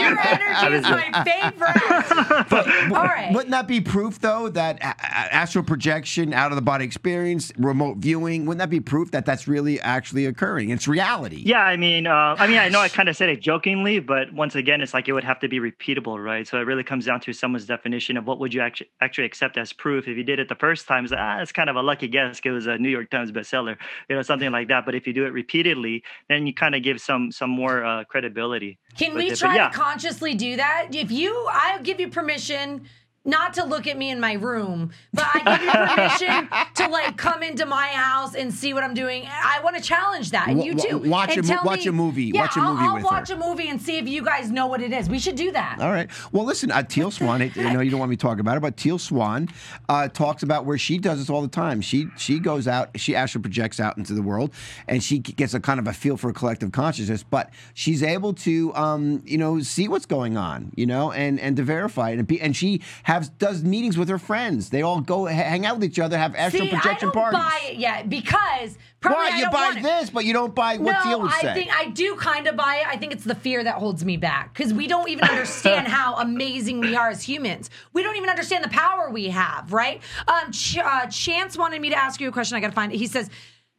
Your 0.00 0.18
energy 0.18 0.76
is 0.76 0.82
my 0.84 1.24
favorite. 1.24 2.92
All 2.92 3.04
right. 3.04 3.30
Wouldn't 3.32 3.50
that 3.52 3.68
be 3.68 3.80
proof, 3.80 4.18
though, 4.20 4.48
that 4.48 4.80
a- 4.82 4.88
a- 4.88 5.34
astral 5.34 5.62
projection, 5.64 6.32
out 6.32 6.50
of 6.52 6.56
the 6.56 6.62
body 6.62 6.84
experience, 6.84 7.52
remote 7.56 7.98
viewing, 7.98 8.46
wouldn't 8.46 8.58
that 8.58 8.70
be 8.70 8.80
proof 8.80 9.12
that 9.12 9.24
that's 9.26 9.46
really 9.46 9.80
actually 9.80 10.26
occurring? 10.26 10.70
It's 10.70 10.88
reality. 10.88 11.42
Yeah, 11.46 11.60
I 11.60 11.76
mean, 11.76 12.08
uh, 12.08 12.34
I 12.38 12.48
mean, 12.48 12.58
I 12.58 12.68
know 12.68 12.80
I 12.80 12.88
kind 12.88 13.08
of 13.08 13.16
said 13.16 13.28
it 13.28 13.40
jokingly, 13.40 14.00
but 14.00 14.32
once 14.32 14.56
again, 14.56 14.80
it's 14.80 14.92
like 14.92 15.06
it 15.08 15.12
would 15.12 15.22
have 15.24 15.38
to 15.40 15.48
be 15.48 15.60
repeatable, 15.60 16.22
right? 16.22 16.48
So 16.48 16.58
it 16.58 16.62
really 16.66 16.82
comes 16.84 17.06
down 17.06 17.20
to 17.20 17.32
someone's 17.32 17.66
definition 17.66 18.16
of 18.16 18.26
what 18.26 18.40
would 18.40 18.52
you 18.52 18.60
actually 18.60 18.90
actually 19.00 19.26
accept 19.26 19.56
as 19.56 19.72
proof. 19.72 20.08
If 20.08 20.16
you 20.16 20.24
did 20.24 20.40
it 20.40 20.48
the 20.48 20.55
first 20.56 20.86
time, 20.86 21.04
it's 21.04 21.12
like, 21.12 21.20
ah, 21.20 21.40
it's 21.40 21.52
kind 21.52 21.70
of 21.70 21.76
a 21.76 21.82
lucky 21.82 22.08
guess. 22.08 22.40
It 22.44 22.50
was 22.50 22.66
a 22.66 22.78
New 22.78 22.88
York 22.88 23.10
Times 23.10 23.32
bestseller, 23.32 23.76
you 24.08 24.16
know, 24.16 24.22
something 24.22 24.50
like 24.50 24.68
that. 24.68 24.84
But 24.84 24.94
if 24.94 25.06
you 25.06 25.12
do 25.12 25.24
it 25.24 25.32
repeatedly, 25.32 26.02
then 26.28 26.46
you 26.46 26.54
kind 26.54 26.74
of 26.74 26.82
give 26.82 27.00
some 27.00 27.30
some 27.30 27.50
more 27.50 27.84
uh, 27.84 28.04
credibility. 28.04 28.78
Can 28.98 29.14
we 29.14 29.26
it. 29.26 29.30
But 29.30 29.38
try 29.38 29.56
yeah. 29.56 29.68
to 29.68 29.76
consciously 29.76 30.34
do 30.34 30.56
that? 30.56 30.88
If 30.92 31.10
you, 31.10 31.46
I'll 31.50 31.82
give 31.82 32.00
you 32.00 32.08
permission 32.08 32.86
not 33.26 33.52
to 33.54 33.64
look 33.64 33.86
at 33.86 33.98
me 33.98 34.10
in 34.10 34.18
my 34.20 34.34
room, 34.34 34.92
but 35.12 35.26
I 35.34 35.58
give 35.58 35.62
you 35.66 36.26
permission 36.26 36.48
to 36.76 36.88
like 36.88 37.16
come 37.18 37.42
into 37.42 37.66
my 37.66 37.88
house 37.88 38.34
and 38.34 38.52
see 38.54 38.72
what 38.72 38.82
I'm 38.84 38.94
doing. 38.94 39.26
I 39.28 39.60
want 39.62 39.76
to 39.76 39.82
challenge 39.82 40.30
that, 40.30 40.48
and 40.48 40.64
you 40.64 40.74
too. 40.74 40.98
watch 40.98 41.36
And 41.36 41.50
a 41.50 41.58
watch 41.64 41.80
me- 41.80 41.86
a 41.88 41.92
movie. 41.92 42.24
Yeah, 42.34 42.42
Watch 42.42 42.56
a 42.56 42.60
I'll, 42.60 42.74
movie 42.74 42.86
I'll 42.86 42.94
with 42.94 43.04
watch 43.04 43.28
her. 43.28 43.34
a 43.34 43.38
movie 43.38 43.68
and 43.68 43.82
see 43.82 43.98
if 43.98 44.08
you 44.08 44.22
guys 44.24 44.50
know 44.50 44.66
what 44.66 44.80
it 44.80 44.92
is. 44.92 45.08
We 45.10 45.18
should 45.18 45.36
do 45.36 45.52
that. 45.52 45.78
All 45.80 45.90
right. 45.90 46.08
Well, 46.32 46.44
listen, 46.44 46.70
uh, 46.70 46.82
Teal 46.82 47.10
Swan. 47.10 47.42
I 47.42 47.50
I 47.56 47.72
know 47.72 47.80
you 47.80 47.90
don't 47.90 48.00
want 48.00 48.10
me 48.10 48.16
to 48.16 48.22
talk 48.22 48.38
about 48.38 48.56
it, 48.56 48.60
but 48.60 48.76
Teal 48.76 48.98
Swan 48.98 49.48
uh, 49.88 50.08
talks 50.08 50.42
about 50.42 50.64
where 50.64 50.78
she 50.78 50.98
does 50.98 51.18
this 51.18 51.28
all 51.28 51.42
the 51.42 51.48
time. 51.48 51.80
She 51.80 52.06
she 52.16 52.38
goes 52.38 52.68
out, 52.68 52.90
she 52.98 53.16
actually 53.16 53.42
projects 53.42 53.80
out 53.80 53.96
into 53.98 54.14
the 54.14 54.22
world, 54.22 54.52
and 54.86 55.02
she 55.02 55.18
gets 55.18 55.52
a 55.54 55.60
kind 55.60 55.80
of 55.80 55.86
a 55.86 55.92
feel 55.92 56.16
for 56.16 56.30
a 56.30 56.32
collective 56.32 56.70
consciousness. 56.72 57.22
But 57.24 57.50
she's 57.74 58.02
able 58.02 58.34
to, 58.34 58.74
um, 58.76 59.22
you 59.26 59.38
know, 59.38 59.60
see 59.60 59.88
what's 59.88 60.06
going 60.06 60.36
on, 60.36 60.72
you 60.76 60.86
know, 60.86 61.10
and 61.12 61.40
and 61.40 61.56
to 61.56 61.62
verify 61.64 62.10
it. 62.10 62.18
And, 62.18 62.28
be, 62.28 62.40
and 62.40 62.54
she 62.54 62.82
has 63.04 63.15
does 63.38 63.62
meetings 63.62 63.96
with 63.98 64.08
her 64.08 64.18
friends. 64.18 64.70
They 64.70 64.82
all 64.82 65.00
go 65.00 65.24
hang 65.26 65.66
out 65.66 65.76
with 65.76 65.84
each 65.84 65.98
other, 65.98 66.16
have 66.18 66.34
astral 66.34 66.64
See, 66.64 66.70
I 66.72 66.74
projection 66.78 67.08
don't 67.08 67.14
parties. 67.14 67.40
buy 67.40 67.60
it 67.70 67.76
yet 67.78 68.08
because 68.08 68.76
probably 69.00 69.16
Why 69.24 69.30
I 69.32 69.36
you 69.36 69.42
don't 69.44 69.52
buy 69.52 69.60
want 69.60 69.78
it. 69.78 69.82
this, 69.82 70.10
but 70.10 70.24
you 70.24 70.32
don't 70.32 70.54
buy 70.54 70.76
what 70.78 71.02
Teal 71.02 71.18
no, 71.18 71.18
would 71.24 71.32
I 71.32 71.40
say? 71.40 71.54
think 71.54 71.70
I 71.74 71.88
do 71.90 72.14
kind 72.16 72.46
of 72.46 72.56
buy 72.56 72.76
it. 72.82 72.86
I 72.88 72.96
think 72.96 73.12
it's 73.12 73.24
the 73.24 73.34
fear 73.34 73.62
that 73.64 73.74
holds 73.76 74.04
me 74.04 74.16
back 74.16 74.52
because 74.54 74.72
we 74.74 74.86
don't 74.86 75.08
even 75.08 75.24
understand 75.28 75.88
how 75.98 76.16
amazing 76.16 76.80
we 76.80 76.96
are 76.96 77.08
as 77.10 77.22
humans. 77.22 77.70
We 77.92 78.02
don't 78.02 78.16
even 78.16 78.28
understand 78.30 78.64
the 78.64 78.68
power 78.68 79.10
we 79.10 79.28
have, 79.30 79.72
right? 79.72 80.02
Um, 80.28 80.52
Ch- 80.52 80.78
uh, 80.78 81.06
Chance 81.06 81.56
wanted 81.56 81.80
me 81.80 81.90
to 81.90 81.96
ask 81.96 82.20
you 82.20 82.28
a 82.28 82.32
question. 82.32 82.56
I 82.56 82.60
got 82.60 82.68
to 82.68 82.72
find 82.74 82.92
it. 82.92 82.98
He 82.98 83.06
says, 83.06 83.30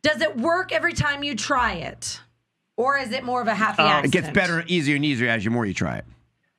"Does 0.01 0.21
it 0.21 0.37
work 0.37 0.71
every 0.71 0.93
time 0.93 1.23
you 1.23 1.35
try 1.35 1.73
it, 1.73 2.19
or 2.75 2.97
is 2.97 3.11
it 3.11 3.23
more 3.23 3.41
of 3.41 3.47
a 3.47 3.55
happy 3.55 3.81
Um, 3.83 4.05
it 4.05 4.11
gets 4.11 4.29
better, 4.29 4.63
easier, 4.67 4.95
and 4.95 5.03
easier 5.05 5.27
as 5.29 5.43
you 5.43 5.51
more 5.51 5.65
you 5.65 5.73
try 5.73 5.97
it. 5.97 6.05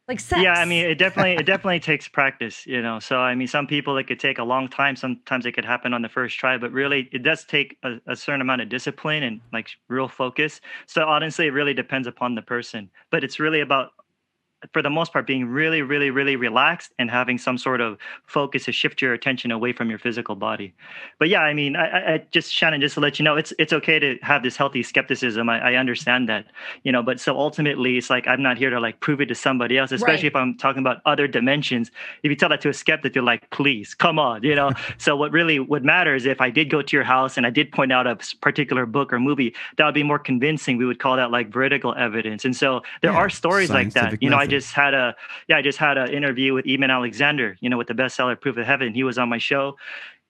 Like 0.08 0.20
sex. 0.20 0.42
Yeah, 0.42 0.54
I 0.54 0.64
mean, 0.64 0.86
it 0.86 0.94
definitely 0.98 1.34
it 1.34 1.44
definitely 1.44 1.80
takes 1.80 2.08
practice, 2.08 2.66
you 2.66 2.82
know. 2.82 2.98
So 2.98 3.18
I 3.18 3.34
mean, 3.34 3.46
some 3.46 3.66
people 3.66 3.96
it 3.98 4.04
could 4.04 4.18
take 4.18 4.38
a 4.38 4.44
long 4.44 4.68
time. 4.68 4.96
Sometimes 4.96 5.46
it 5.46 5.52
could 5.52 5.64
happen 5.64 5.92
on 5.92 6.02
the 6.02 6.08
first 6.08 6.38
try, 6.38 6.56
but 6.56 6.72
really, 6.72 7.08
it 7.12 7.22
does 7.22 7.44
take 7.44 7.76
a, 7.82 7.96
a 8.06 8.16
certain 8.16 8.40
amount 8.40 8.62
of 8.62 8.68
discipline 8.68 9.22
and 9.22 9.40
like 9.52 9.68
real 9.88 10.08
focus. 10.08 10.60
So 10.86 11.04
honestly, 11.04 11.46
it 11.46 11.52
really 11.52 11.74
depends 11.74 12.08
upon 12.08 12.34
the 12.34 12.42
person. 12.42 12.90
But 13.10 13.22
it's 13.22 13.38
really 13.38 13.60
about 13.60 13.90
for 14.72 14.82
the 14.82 14.90
most 14.90 15.12
part, 15.12 15.26
being 15.26 15.46
really, 15.46 15.82
really, 15.82 16.10
really 16.10 16.36
relaxed 16.36 16.92
and 16.98 17.10
having 17.10 17.38
some 17.38 17.56
sort 17.58 17.80
of 17.80 17.96
focus 18.26 18.64
to 18.64 18.72
shift 18.72 19.00
your 19.00 19.12
attention 19.12 19.50
away 19.50 19.72
from 19.72 19.88
your 19.90 19.98
physical 19.98 20.34
body. 20.34 20.74
But 21.18 21.28
yeah, 21.28 21.40
I 21.42 21.54
mean, 21.54 21.76
I, 21.76 22.14
I- 22.14 22.24
just 22.30 22.52
Shannon, 22.52 22.80
just 22.80 22.94
to 22.94 23.00
let 23.00 23.18
you 23.18 23.24
know, 23.24 23.36
it's 23.36 23.52
it's 23.58 23.72
okay 23.72 23.98
to 23.98 24.18
have 24.22 24.42
this 24.42 24.56
healthy 24.56 24.82
skepticism. 24.82 25.48
I, 25.48 25.72
I 25.72 25.74
understand 25.74 26.28
that, 26.28 26.46
you 26.82 26.92
know. 26.92 27.02
But 27.02 27.20
so 27.20 27.36
ultimately, 27.38 27.96
it's 27.98 28.10
like 28.10 28.26
I'm 28.26 28.42
not 28.42 28.58
here 28.58 28.70
to 28.70 28.80
like 28.80 29.00
prove 29.00 29.20
it 29.20 29.26
to 29.26 29.34
somebody 29.34 29.78
else, 29.78 29.92
especially 29.92 30.26
Right. 30.26 30.32
if 30.32 30.36
I'm 30.36 30.56
talking 30.56 30.80
about 30.80 30.98
other 31.06 31.28
dimensions. 31.28 31.90
If 32.22 32.30
you 32.30 32.36
tell 32.36 32.48
that 32.48 32.60
to 32.62 32.68
a 32.68 32.74
skeptic, 32.74 33.14
they're 33.14 33.22
like, 33.22 33.48
please, 33.50 33.94
come 33.94 34.18
on, 34.18 34.42
you 34.42 34.54
know. 34.54 34.72
so 34.98 35.16
what 35.16 35.32
really 35.32 35.58
would 35.60 35.84
matter 35.84 36.14
is 36.14 36.26
if 36.26 36.40
I 36.40 36.50
did 36.50 36.70
go 36.70 36.82
to 36.82 36.96
your 36.96 37.04
house 37.04 37.36
and 37.36 37.46
I 37.46 37.50
did 37.50 37.70
point 37.72 37.92
out 37.92 38.06
a 38.06 38.16
particular 38.40 38.86
book 38.86 39.12
or 39.12 39.20
movie, 39.20 39.54
that 39.76 39.84
would 39.84 39.94
be 39.94 40.02
more 40.02 40.18
convincing. 40.18 40.76
We 40.78 40.86
would 40.86 40.98
call 40.98 41.16
that 41.16 41.30
like 41.30 41.48
veridical 41.52 41.94
evidence. 41.94 42.44
And 42.44 42.56
so 42.56 42.82
there 43.02 43.12
Yeah, 43.12 43.18
are 43.18 43.30
stories 43.30 43.72
like 43.72 43.92
that. 43.94 44.16
You 44.20 44.30
know. 44.30 44.38
Just 44.48 44.72
had 44.72 44.94
a 44.94 45.14
yeah, 45.48 45.58
I 45.58 45.62
just 45.62 45.78
had 45.78 45.98
an 45.98 46.10
interview 46.10 46.54
with 46.54 46.66
Eben 46.66 46.90
Alexander, 46.90 47.56
you 47.60 47.68
know, 47.68 47.76
with 47.76 47.88
the 47.88 47.94
bestseller 47.94 48.40
Proof 48.40 48.56
of 48.56 48.66
Heaven. 48.66 48.94
He 48.94 49.02
was 49.02 49.18
on 49.18 49.28
my 49.28 49.38
show, 49.38 49.76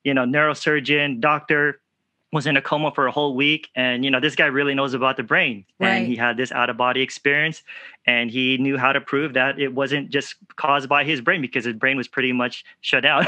you 0.04 0.14
know, 0.14 0.24
neurosurgeon, 0.24 1.20
doctor, 1.20 1.80
was 2.30 2.46
in 2.46 2.56
a 2.56 2.62
coma 2.62 2.90
for 2.94 3.06
a 3.06 3.10
whole 3.10 3.34
week. 3.34 3.68
And, 3.74 4.04
you 4.04 4.10
know, 4.10 4.20
this 4.20 4.36
guy 4.36 4.46
really 4.46 4.74
knows 4.74 4.92
about 4.92 5.16
the 5.16 5.22
brain. 5.22 5.64
Right. 5.78 5.90
And 5.90 6.06
he 6.06 6.14
had 6.14 6.36
this 6.36 6.52
out 6.52 6.68
of 6.68 6.76
body 6.76 7.00
experience. 7.00 7.62
And 8.06 8.30
he 8.30 8.58
knew 8.58 8.76
how 8.76 8.92
to 8.92 9.00
prove 9.00 9.34
that 9.34 9.58
it 9.58 9.74
wasn't 9.74 10.10
just 10.10 10.36
caused 10.56 10.88
by 10.88 11.04
his 11.04 11.20
brain 11.20 11.40
because 11.40 11.64
his 11.64 11.74
brain 11.74 11.96
was 11.96 12.08
pretty 12.08 12.32
much 12.32 12.64
shut 12.80 13.04
out. 13.04 13.26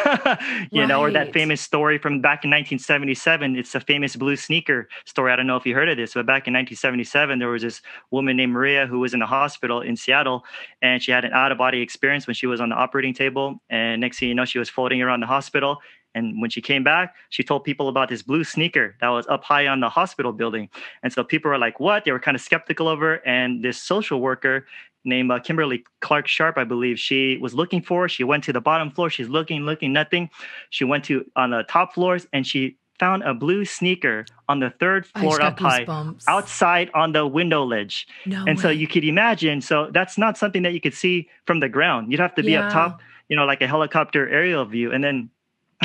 you 0.70 0.86
know, 0.86 1.00
or 1.00 1.10
that 1.10 1.32
famous 1.32 1.60
story 1.60 1.98
from 1.98 2.20
back 2.20 2.44
in 2.44 2.50
1977. 2.50 3.56
It's 3.56 3.74
a 3.74 3.80
famous 3.80 4.16
blue 4.16 4.36
sneaker 4.36 4.88
story. 5.06 5.32
I 5.32 5.36
don't 5.36 5.46
know 5.46 5.56
if 5.56 5.66
you 5.66 5.74
heard 5.74 5.88
of 5.88 5.96
this, 5.96 6.14
but 6.14 6.26
back 6.26 6.46
in 6.46 6.54
1977, 6.54 7.38
there 7.38 7.48
was 7.48 7.62
this 7.62 7.80
woman 8.10 8.36
named 8.36 8.52
Maria 8.52 8.86
who 8.86 9.00
was 9.00 9.14
in 9.14 9.20
the 9.20 9.26
hospital 9.26 9.80
in 9.80 9.96
Seattle 9.96 10.44
and 10.82 11.02
she 11.02 11.10
had 11.10 11.24
an 11.24 11.32
out 11.32 11.52
of 11.52 11.58
body 11.58 11.80
experience 11.80 12.26
when 12.26 12.34
she 12.34 12.46
was 12.46 12.60
on 12.60 12.68
the 12.70 12.76
operating 12.76 13.14
table. 13.14 13.60
And 13.70 14.00
next 14.00 14.18
thing 14.18 14.28
you 14.28 14.34
know, 14.34 14.44
she 14.44 14.58
was 14.58 14.68
floating 14.68 15.00
around 15.02 15.20
the 15.20 15.26
hospital 15.26 15.78
And 16.14 16.40
when 16.40 16.50
she 16.50 16.60
came 16.60 16.82
back, 16.82 17.14
she 17.28 17.42
told 17.42 17.64
people 17.64 17.88
about 17.88 18.08
this 18.08 18.22
blue 18.22 18.44
sneaker 18.44 18.96
that 19.00 19.08
was 19.08 19.26
up 19.28 19.44
high 19.44 19.66
on 19.66 19.80
the 19.80 19.88
hospital 19.88 20.32
building. 20.32 20.68
And 21.02 21.12
so 21.12 21.22
people 21.22 21.50
were 21.50 21.58
like, 21.58 21.78
what? 21.78 22.04
They 22.04 22.12
were 22.12 22.18
kind 22.18 22.34
of 22.34 22.40
skeptical 22.40 22.88
of 22.88 22.98
her. 23.00 23.16
And 23.26 23.64
this 23.64 23.80
social 23.80 24.20
worker 24.20 24.66
named 25.04 25.30
uh, 25.30 25.38
Kimberly 25.38 25.84
Clark 26.00 26.26
Sharp, 26.28 26.58
I 26.58 26.64
believe, 26.64 26.98
she 26.98 27.38
was 27.38 27.54
looking 27.54 27.80
for. 27.82 28.02
Her. 28.02 28.08
She 28.08 28.24
went 28.24 28.44
to 28.44 28.52
the 28.52 28.60
bottom 28.60 28.90
floor. 28.90 29.10
She's 29.10 29.28
looking, 29.28 29.62
looking, 29.62 29.92
nothing. 29.92 30.30
She 30.70 30.84
went 30.84 31.04
to 31.04 31.24
on 31.36 31.50
the 31.50 31.62
top 31.62 31.94
floors 31.94 32.26
and 32.32 32.46
she 32.46 32.76
found 33.00 33.22
a 33.22 33.32
blue 33.32 33.64
sneaker 33.64 34.26
on 34.46 34.60
the 34.60 34.68
third 34.78 35.06
floor 35.06 35.40
up 35.40 35.58
high 35.58 35.86
outside 36.28 36.90
on 36.92 37.12
the 37.12 37.26
window 37.26 37.64
ledge. 37.64 38.06
No 38.26 38.44
and 38.46 38.58
way. 38.58 38.62
so 38.62 38.68
you 38.68 38.86
could 38.86 39.04
imagine, 39.04 39.62
so 39.62 39.88
that's 39.90 40.18
not 40.18 40.36
something 40.36 40.62
that 40.64 40.74
you 40.74 40.82
could 40.82 40.92
see 40.92 41.28
from 41.46 41.60
the 41.60 41.68
ground. 41.68 42.12
You'd 42.12 42.20
have 42.20 42.34
to 42.34 42.42
be 42.42 42.52
yeah. 42.52 42.66
up 42.66 42.72
top, 42.72 43.00
you 43.28 43.36
know, 43.36 43.46
like 43.46 43.62
a 43.62 43.66
helicopter 43.66 44.28
aerial 44.28 44.66
view. 44.66 44.92
And 44.92 45.02
then 45.02 45.30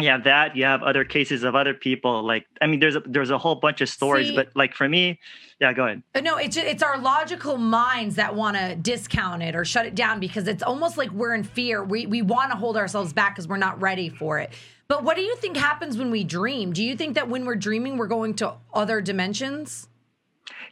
you 0.02 0.10
have 0.10 0.26
that 0.26 0.56
you 0.56 0.66
have 0.66 0.84
other 0.84 1.06
cases 1.06 1.44
of 1.44 1.56
other 1.56 1.74
people 1.74 2.22
like 2.22 2.46
i 2.62 2.68
mean 2.68 2.80
there's 2.80 2.96
a 2.96 3.00
there's 3.06 3.30
a 3.30 3.38
whole 3.38 3.56
bunch 3.56 3.80
of 3.80 3.88
stories 3.88 4.28
See, 4.28 4.36
but 4.36 4.50
like 4.56 4.74
for 4.74 4.90
me 4.90 5.20
yeah 5.60 5.74
go 5.74 5.86
ahead. 5.86 6.04
No 6.22 6.38
it's 6.38 6.58
it's 6.58 6.84
our 6.84 6.98
logical 6.98 7.58
minds 7.58 8.16
that 8.16 8.36
want 8.36 8.58
to 8.58 8.76
discount 8.76 9.42
it 9.42 9.56
or 9.56 9.64
shut 9.64 9.86
it 9.86 9.96
down 9.96 10.20
because 10.20 10.48
it's 10.48 10.64
almost 10.64 10.98
like 10.98 11.12
we're 11.12 11.34
in 11.34 11.44
fear. 11.44 11.84
We 11.84 12.06
we 12.06 12.22
want 12.22 12.52
to 12.52 12.58
hold 12.58 12.78
ourselves 12.78 13.14
back 13.14 13.36
because 13.36 13.48
we're 13.48 13.58
not 13.58 13.80
ready 13.82 14.10
for 14.10 14.40
it. 14.40 14.52
But 14.88 15.04
what 15.04 15.16
do 15.16 15.24
you 15.24 15.36
think 15.38 15.58
happens 15.58 15.98
when 15.98 16.12
we 16.12 16.24
dream? 16.24 16.74
Do 16.74 16.84
you 16.84 16.96
think 16.96 17.16
that 17.16 17.30
when 17.30 17.46
we're 17.46 17.56
dreaming 17.56 17.98
we're 17.98 18.08
going 18.08 18.36
to 18.36 18.54
other 18.74 19.02
dimensions? 19.02 19.88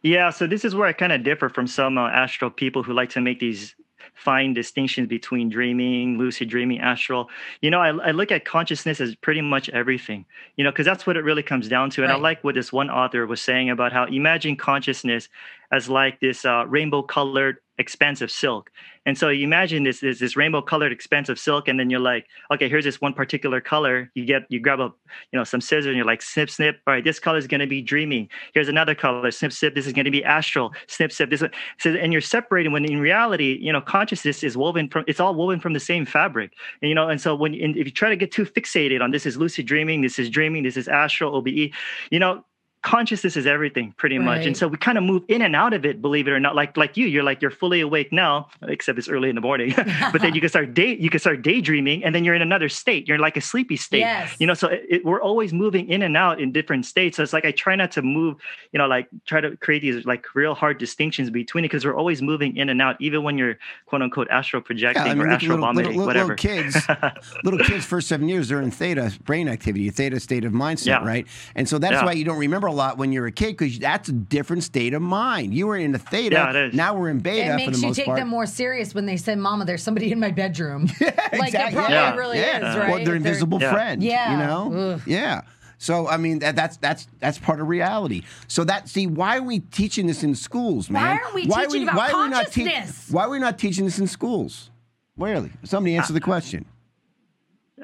Yeah 0.01 0.29
so 0.31 0.47
this 0.47 0.65
is 0.65 0.75
where 0.75 0.87
i 0.87 0.93
kind 0.93 1.13
of 1.13 1.23
differ 1.23 1.47
from 1.47 1.65
some 1.65 1.97
uh, 1.97 2.09
astral 2.09 2.51
people 2.51 2.83
who 2.83 2.93
like 2.93 3.09
to 3.11 3.21
make 3.21 3.39
these 3.39 3.73
fine 4.13 4.53
distinctions 4.53 5.07
between 5.07 5.49
dreaming, 5.49 6.17
lucid 6.17 6.49
dreaming, 6.49 6.79
astral. 6.79 7.29
You 7.61 7.71
know, 7.71 7.79
I, 7.79 7.89
I 7.89 8.11
look 8.11 8.31
at 8.31 8.45
consciousness 8.45 9.01
as 9.01 9.15
pretty 9.15 9.41
much 9.41 9.69
everything, 9.69 10.25
you 10.55 10.63
know, 10.63 10.71
because 10.71 10.85
that's 10.85 11.05
what 11.05 11.17
it 11.17 11.23
really 11.23 11.43
comes 11.43 11.67
down 11.67 11.89
to. 11.91 12.03
And 12.03 12.11
right. 12.11 12.17
I 12.17 12.21
like 12.21 12.43
what 12.43 12.55
this 12.55 12.71
one 12.71 12.89
author 12.89 13.25
was 13.25 13.41
saying 13.41 13.69
about 13.69 13.91
how 13.91 14.05
imagine 14.05 14.55
consciousness 14.55 15.29
as 15.71 15.89
like 15.89 16.19
this 16.19 16.45
uh, 16.45 16.65
rainbow 16.67 17.01
colored 17.01 17.57
expanse 17.77 18.21
of 18.21 18.31
silk. 18.31 18.69
And 19.05 19.17
so 19.17 19.29
you 19.29 19.43
imagine 19.43 19.83
this, 19.83 19.99
this 19.99 20.19
this 20.19 20.37
rainbow 20.37 20.61
colored 20.61 20.91
expanse 20.91 21.27
of 21.27 21.37
silk, 21.37 21.67
and 21.67 21.79
then 21.79 21.89
you're 21.89 21.99
like, 21.99 22.27
okay, 22.51 22.69
here's 22.69 22.85
this 22.85 23.01
one 23.01 23.13
particular 23.13 23.59
color. 23.59 24.09
You 24.15 24.25
get 24.25 24.43
you 24.49 24.59
grab 24.59 24.79
a 24.79 24.93
you 25.31 25.39
know 25.39 25.43
some 25.43 25.59
scissors 25.59 25.87
and 25.87 25.95
you're 25.95 26.05
like 26.05 26.21
snip 26.21 26.49
snip. 26.49 26.79
All 26.87 26.93
right, 26.93 27.03
this 27.03 27.19
color 27.19 27.37
is 27.37 27.47
going 27.47 27.59
to 27.59 27.67
be 27.67 27.81
dreamy. 27.81 28.29
Here's 28.53 28.69
another 28.69 28.95
color. 28.95 29.29
Snip 29.31 29.51
snip. 29.51 29.75
This 29.75 29.87
is 29.87 29.93
going 29.93 30.05
to 30.05 30.11
be 30.11 30.23
astral. 30.23 30.73
Snip 30.87 31.11
snip. 31.11 31.29
This. 31.29 31.43
So 31.79 31.89
and 31.91 32.13
you're 32.13 32.21
separating 32.21 32.71
when 32.71 32.85
in 32.85 33.01
reality, 33.01 33.57
you 33.59 33.73
know, 33.73 33.81
consciousness 33.81 34.43
is 34.43 34.55
woven 34.55 34.87
from. 34.89 35.03
It's 35.07 35.19
all 35.19 35.35
woven 35.35 35.59
from 35.59 35.73
the 35.73 35.79
same 35.79 36.05
fabric. 36.05 36.53
And 36.81 36.89
you 36.89 36.95
know, 36.95 37.09
and 37.09 37.19
so 37.19 37.35
when 37.35 37.53
if 37.53 37.85
you 37.85 37.91
try 37.91 38.09
to 38.09 38.15
get 38.15 38.31
too 38.31 38.45
fixated 38.45 39.01
on 39.01 39.11
this 39.11 39.25
is 39.25 39.35
lucid 39.35 39.65
dreaming, 39.65 40.01
this 40.01 40.17
is 40.17 40.29
dreaming, 40.29 40.63
this 40.63 40.77
is 40.77 40.87
astral, 40.87 41.35
OBE, 41.35 41.71
you 42.09 42.19
know, 42.19 42.45
consciousness 42.83 43.37
is 43.37 43.47
everything 43.47 43.93
pretty 43.93 44.17
right. 44.17 44.25
much 44.25 44.45
and 44.45 44.57
so 44.57 44.67
we 44.67 44.75
kind 44.77 44.97
of 44.97 45.03
move 45.05 45.23
in 45.29 45.41
and 45.41 45.55
out 45.55 45.71
of 45.71 45.85
it 45.85 46.01
believe 46.01 46.27
it 46.27 46.31
or 46.31 46.39
not 46.39 46.53
like 46.53 46.75
like 46.75 46.97
you 46.97 47.07
you're 47.07 47.23
like 47.23 47.41
you're 47.41 47.49
fully 47.49 47.79
awake 47.79 48.11
now 48.11 48.49
except 48.63 48.99
it's 48.99 49.07
early 49.07 49.29
in 49.29 49.35
the 49.35 49.41
morning 49.41 49.73
but 50.11 50.21
then 50.21 50.35
you 50.35 50.41
can 50.41 50.49
start 50.49 50.73
day 50.73 50.95
you 50.97 51.09
can 51.09 51.19
start 51.19 51.41
daydreaming 51.41 52.03
and 52.03 52.13
then 52.13 52.25
you're 52.25 52.35
in 52.35 52.41
another 52.41 52.67
state 52.67 53.07
you're 53.07 53.15
in 53.15 53.21
like 53.21 53.37
a 53.37 53.41
sleepy 53.41 53.77
state 53.77 53.99
yes. 53.99 54.35
you 54.37 54.45
know 54.45 54.53
so 54.53 54.67
it, 54.67 54.85
it, 54.89 55.05
we're 55.05 55.21
always 55.21 55.53
moving 55.53 55.89
in 55.89 56.01
and 56.01 56.17
out 56.17 56.41
in 56.41 56.51
different 56.51 56.85
states 56.85 57.15
so 57.15 57.23
it's 57.23 57.31
like 57.31 57.45
i 57.45 57.51
try 57.51 57.73
not 57.73 57.89
to 57.89 58.01
move 58.01 58.35
you 58.73 58.77
know 58.77 58.85
like 58.85 59.07
try 59.25 59.39
to 59.39 59.55
create 59.57 59.81
these 59.81 60.05
like 60.05 60.35
real 60.35 60.53
hard 60.53 60.77
distinctions 60.77 61.29
between 61.29 61.63
it 61.63 61.69
because 61.69 61.85
we're 61.85 61.95
always 61.95 62.21
moving 62.21 62.57
in 62.57 62.67
and 62.67 62.81
out 62.81 62.97
even 62.99 63.23
when 63.23 63.37
you're 63.37 63.57
quote 63.85 64.01
unquote 64.01 64.27
astral 64.29 64.61
projecting 64.61 65.05
yeah, 65.05 65.11
I 65.13 65.15
mean, 65.15 65.27
or 65.27 65.29
astral 65.29 65.51
little, 65.51 65.65
vomiting 65.67 65.91
little, 65.91 66.05
whatever 66.05 66.35
little 66.35 66.63
kids 66.63 66.77
little 67.45 67.59
kids 67.59 67.85
first 67.85 68.09
seven 68.09 68.27
years 68.27 68.49
they're 68.49 68.61
in 68.61 68.71
theta 68.71 69.17
brain 69.23 69.47
activity 69.47 69.89
theta 69.89 70.19
state 70.19 70.43
of 70.43 70.51
mindset 70.51 70.87
yeah. 70.87 71.05
right 71.05 71.25
and 71.55 71.69
so 71.69 71.77
that's 71.77 71.93
yeah. 71.93 72.05
why 72.05 72.11
you 72.11 72.25
don't 72.25 72.39
remember 72.39 72.67
a 72.67 72.72
lot 72.73 72.97
when 72.97 73.11
you're 73.11 73.25
a 73.25 73.31
kid 73.31 73.57
because 73.57 73.79
that's 73.79 74.09
a 74.09 74.13
different 74.13 74.63
state 74.63 74.93
of 74.93 75.01
mind. 75.01 75.53
You 75.53 75.67
were 75.67 75.77
in 75.77 75.95
a 75.95 75.99
theta. 75.99 76.35
Yeah, 76.35 76.49
it 76.49 76.55
is. 76.55 76.73
Now 76.73 76.95
we're 76.95 77.09
in 77.09 77.19
beta. 77.19 77.53
It 77.53 77.55
makes 77.55 77.81
you 77.81 77.93
take 77.93 78.05
part. 78.05 78.19
them 78.19 78.27
more 78.27 78.45
serious 78.45 78.93
when 78.93 79.05
they 79.05 79.17
say, 79.17 79.35
"Mama, 79.35 79.65
there's 79.65 79.83
somebody 79.83 80.11
in 80.11 80.19
my 80.19 80.31
bedroom." 80.31 80.89
yeah, 80.99 81.07
like 81.33 81.49
exactly. 81.49 81.59
it 81.59 81.73
probably 81.73 81.95
yeah. 81.95 82.15
really 82.15 82.37
yeah. 82.39 82.71
is, 82.71 82.77
right? 82.77 82.89
Well, 82.91 83.05
their 83.05 83.15
invisible 83.15 83.61
yeah. 83.61 83.71
friend. 83.71 84.03
Yeah. 84.03 84.31
You 84.31 84.37
know. 84.37 84.91
Ugh. 84.93 85.01
Yeah. 85.05 85.41
So 85.83 86.07
I 86.07 86.15
mean 86.15 86.39
that, 86.39 86.55
that's 86.55 86.77
that's 86.77 87.07
that's 87.19 87.37
part 87.37 87.59
of 87.59 87.67
reality. 87.67 88.23
So 88.47 88.63
that 88.63 88.87
see 88.87 89.05
why 89.05 89.37
are 89.37 89.43
we 89.43 89.59
teaching 89.59 90.07
this 90.07 90.23
in 90.23 90.33
schools, 90.33 90.89
man? 90.89 91.03
Why 91.03 91.21
aren't 91.21 91.35
we 91.35 91.45
why 91.45 91.65
teaching 91.65 91.81
we, 91.81 91.87
about 91.87 91.97
why 91.97 92.11
consciousness? 92.11 92.57
Are 92.57 92.61
we 92.61 92.69
not 92.69 92.85
te- 92.87 93.13
why 93.13 93.23
are 93.23 93.29
we 93.29 93.39
not 93.39 93.59
teaching 93.59 93.85
this 93.85 93.99
in 93.99 94.07
schools? 94.07 94.69
Really? 95.17 95.51
Somebody 95.63 95.95
answer 95.95 96.13
the 96.13 96.21
question. 96.21 96.65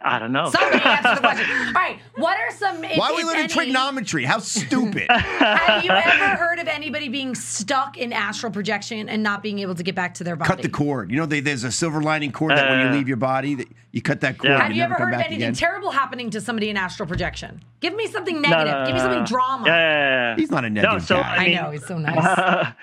I 0.03 0.19
don't 0.19 0.31
know. 0.31 0.51
Somebody 0.51 0.83
answer 0.83 1.15
the 1.15 1.21
question. 1.21 1.49
All 1.67 1.73
right. 1.73 1.99
What 2.15 2.37
are 2.39 2.51
some? 2.55 2.83
If, 2.83 2.97
Why 2.97 3.09
are 3.09 3.15
we 3.15 3.23
learning 3.23 3.45
any, 3.45 3.53
trigonometry? 3.53 4.23
How 4.23 4.37
stupid. 4.37 5.07
have 5.09 5.83
you 5.83 5.89
ever 5.89 6.35
heard 6.35 6.59
of 6.59 6.67
anybody 6.67 7.09
being 7.09 7.33
stuck 7.33 7.97
in 7.97 8.13
astral 8.13 8.51
projection 8.51 9.09
and 9.09 9.23
not 9.23 9.41
being 9.41 9.59
able 9.59 9.73
to 9.73 9.81
get 9.81 9.95
back 9.95 10.13
to 10.15 10.23
their 10.23 10.35
body? 10.35 10.47
Cut 10.47 10.61
the 10.61 10.69
cord. 10.69 11.09
You 11.09 11.17
know, 11.17 11.25
they, 11.25 11.39
there's 11.39 11.63
a 11.63 11.71
silver 11.71 12.03
lining 12.03 12.31
cord 12.31 12.51
that 12.51 12.69
when 12.69 12.81
you 12.81 12.87
uh, 12.87 12.93
leave 12.93 13.07
your 13.07 13.17
body, 13.17 13.55
that 13.55 13.67
you 13.91 14.03
cut 14.03 14.21
that 14.21 14.37
cord. 14.37 14.51
Yeah. 14.51 14.61
Have 14.61 14.73
you 14.73 14.83
ever 14.83 14.93
heard 14.93 15.15
of 15.15 15.21
anything 15.21 15.37
again? 15.37 15.53
terrible 15.53 15.89
happening 15.89 16.29
to 16.31 16.41
somebody 16.41 16.69
in 16.69 16.77
astral 16.77 17.07
projection? 17.07 17.63
Give 17.79 17.95
me 17.95 18.05
something 18.07 18.39
negative. 18.39 18.67
No, 18.67 18.71
no, 18.71 18.79
no, 18.81 18.85
Give 18.85 18.93
me 18.93 19.01
something 19.01 19.23
drama. 19.25 19.65
Yeah, 19.65 19.75
yeah, 19.75 20.29
yeah, 20.29 20.35
He's 20.35 20.51
not 20.51 20.65
a 20.65 20.69
negative 20.69 21.01
no, 21.01 21.05
so, 21.05 21.15
guy. 21.15 21.35
I, 21.35 21.47
mean, 21.47 21.57
I 21.57 21.61
know. 21.61 21.71
He's 21.71 21.85
so 21.87 21.97
nice. 21.97 22.73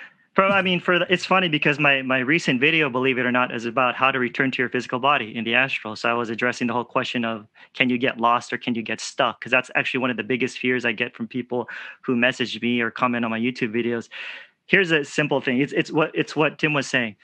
I 0.45 0.63
mean, 0.63 0.81
for 0.81 0.99
the, 0.99 1.07
it's 1.13 1.25
funny 1.25 1.49
because 1.49 1.79
my 1.79 2.03
my 2.03 2.19
recent 2.19 2.61
video, 2.61 2.91
believe 2.91 3.19
it 3.19 3.25
or 3.25 3.33
not, 3.33 3.55
is 3.55 3.65
about 3.65 3.95
how 3.95 4.11
to 4.11 4.19
return 4.19 4.51
to 4.51 4.63
your 4.63 4.69
physical 4.69 4.99
body 4.99 5.35
in 5.35 5.45
the 5.45 5.55
astral. 5.55 5.97
So 5.97 6.11
I 6.11 6.13
was 6.13 6.31
addressing 6.31 6.67
the 6.67 6.75
whole 6.75 6.85
question 6.85 7.25
of 7.25 7.47
can 7.75 7.89
you 7.89 7.97
get 7.97 8.19
lost 8.19 8.53
or 8.53 8.59
can 8.59 8.75
you 8.75 8.83
get 8.83 9.01
stuck? 9.01 9.41
Because 9.41 9.51
that's 9.51 9.71
actually 9.75 10.01
one 10.01 10.11
of 10.11 10.17
the 10.17 10.25
biggest 10.25 10.59
fears 10.59 10.85
I 10.85 10.93
get 10.93 11.15
from 11.15 11.27
people 11.27 11.69
who 12.03 12.17
message 12.17 12.61
me 12.61 12.81
or 12.81 12.91
comment 12.91 13.25
on 13.25 13.31
my 13.31 13.41
YouTube 13.41 13.75
videos. 13.75 14.09
Here's 14.67 14.91
a 14.91 15.05
simple 15.05 15.41
thing. 15.41 15.61
It's 15.61 15.73
it's 15.73 15.91
what 15.91 16.11
it's 16.15 16.37
what 16.37 16.59
Tim 16.59 16.75
was 16.75 16.87
saying 16.87 17.17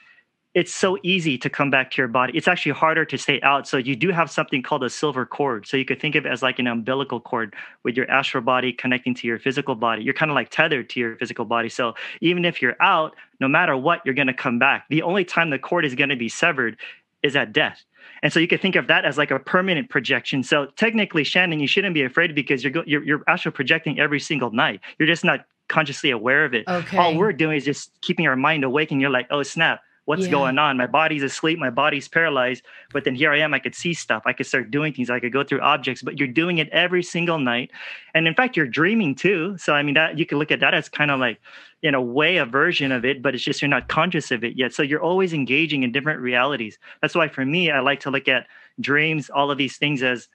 it's 0.53 0.73
so 0.73 0.97
easy 1.01 1.37
to 1.39 1.49
come 1.49 1.71
back 1.71 1.89
to 1.91 2.01
your 2.01 2.07
body. 2.07 2.37
It's 2.37 2.47
actually 2.47 2.73
harder 2.73 3.05
to 3.05 3.17
stay 3.17 3.41
out. 3.41 3.67
So 3.67 3.77
you 3.77 3.95
do 3.95 4.09
have 4.09 4.29
something 4.29 4.61
called 4.61 4.83
a 4.83 4.89
silver 4.89 5.25
cord. 5.25 5.65
So 5.65 5.77
you 5.77 5.85
could 5.85 5.99
think 5.99 6.13
of 6.13 6.25
it 6.25 6.29
as 6.29 6.43
like 6.43 6.59
an 6.59 6.67
umbilical 6.67 7.19
cord 7.19 7.55
with 7.81 7.97
your 7.97 8.09
astral 8.09 8.43
body 8.43 8.71
connecting 8.71 9.15
to 9.15 9.27
your 9.27 9.39
physical 9.39 9.73
body. 9.73 10.03
You're 10.03 10.13
kind 10.13 10.29
of 10.29 10.35
like 10.35 10.49
tethered 10.49 10.89
to 10.91 10.99
your 10.99 11.15
physical 11.15 11.45
body. 11.45 11.69
So 11.69 11.95
even 12.21 12.45
if 12.45 12.61
you're 12.61 12.75
out, 12.79 13.15
no 13.39 13.47
matter 13.47 13.75
what, 13.75 14.01
you're 14.05 14.13
going 14.13 14.27
to 14.27 14.33
come 14.33 14.59
back. 14.59 14.85
The 14.89 15.01
only 15.01 15.25
time 15.25 15.49
the 15.49 15.57
cord 15.57 15.85
is 15.85 15.95
going 15.95 16.09
to 16.09 16.15
be 16.15 16.29
severed 16.29 16.77
is 17.23 17.35
at 17.35 17.51
death. 17.51 17.83
And 18.21 18.31
so 18.31 18.39
you 18.39 18.47
could 18.47 18.61
think 18.61 18.75
of 18.75 18.87
that 18.87 19.05
as 19.05 19.17
like 19.17 19.31
a 19.31 19.39
permanent 19.39 19.89
projection. 19.89 20.43
So 20.43 20.67
technically, 20.75 21.23
Shannon, 21.23 21.59
you 21.59 21.67
shouldn't 21.67 21.93
be 21.93 22.03
afraid 22.03 22.35
because 22.35 22.63
you're 22.63 22.71
go- 22.71 22.83
you're, 22.85 23.03
you're 23.03 23.23
astral 23.27 23.53
projecting 23.53 23.99
every 23.99 24.19
single 24.19 24.51
night. 24.51 24.81
You're 24.99 25.07
just 25.07 25.23
not 25.23 25.45
consciously 25.67 26.11
aware 26.11 26.45
of 26.45 26.53
it. 26.53 26.67
Okay. 26.67 26.97
All 26.97 27.15
we're 27.15 27.33
doing 27.33 27.57
is 27.57 27.65
just 27.65 27.91
keeping 28.01 28.27
our 28.27 28.35
mind 28.35 28.63
awake, 28.63 28.91
and 28.91 29.01
you're 29.01 29.09
like, 29.09 29.27
oh 29.31 29.43
snap, 29.43 29.81
what's 30.05 30.25
yeah. 30.25 30.31
going 30.31 30.57
on? 30.57 30.77
My 30.77 30.87
body's 30.87 31.23
asleep 31.23 31.59
my 31.59 31.69
body's 31.69 32.07
paralyzed 32.07 32.63
but 32.91 33.03
then 33.03 33.15
here 33.15 33.31
i 33.31 33.39
am 33.39 33.53
i 33.53 33.59
could 33.59 33.75
see 33.75 33.93
stuff 33.93 34.23
i 34.25 34.33
could 34.33 34.45
start 34.45 34.71
doing 34.71 34.93
things 34.93 35.09
i 35.09 35.19
could 35.19 35.31
go 35.31 35.43
through 35.43 35.61
objects 35.61 36.01
but 36.01 36.19
you're 36.19 36.27
doing 36.27 36.57
it 36.57 36.69
every 36.69 37.03
single 37.03 37.39
night. 37.39 37.71
And 38.13 38.27
in 38.27 38.35
fact 38.35 38.55
you're 38.57 38.67
dreaming 38.67 39.15
too. 39.15 39.57
So 39.57 39.73
i 39.73 39.83
mean 39.83 39.95
that 39.95 40.17
you 40.17 40.25
can 40.25 40.37
look 40.39 40.51
at 40.51 40.59
that 40.59 40.73
as 40.73 40.89
kind 40.89 41.11
of 41.11 41.19
like 41.19 41.39
in 41.81 41.95
a 41.95 42.01
way 42.01 42.37
a 42.37 42.45
version 42.45 42.91
of 42.91 43.05
it 43.05 43.21
but 43.21 43.35
it's 43.35 43.43
just 43.43 43.61
you're 43.61 43.69
not 43.69 43.87
conscious 43.87 44.31
of 44.31 44.43
it 44.43 44.57
yet. 44.57 44.73
So 44.73 44.83
you're 44.83 45.01
always 45.01 45.33
engaging 45.33 45.83
in 45.83 45.91
different 45.91 46.19
realities. 46.19 46.77
That's 47.01 47.15
why 47.15 47.27
for 47.27 47.45
me 47.45 47.71
i 47.71 47.79
like 47.79 48.01
to 48.01 48.11
look 48.11 48.27
at 48.27 48.47
dreams 48.79 49.29
all 49.29 49.51
of 49.51 49.57
these 49.57 49.77
things 49.77 50.03
as 50.03 50.27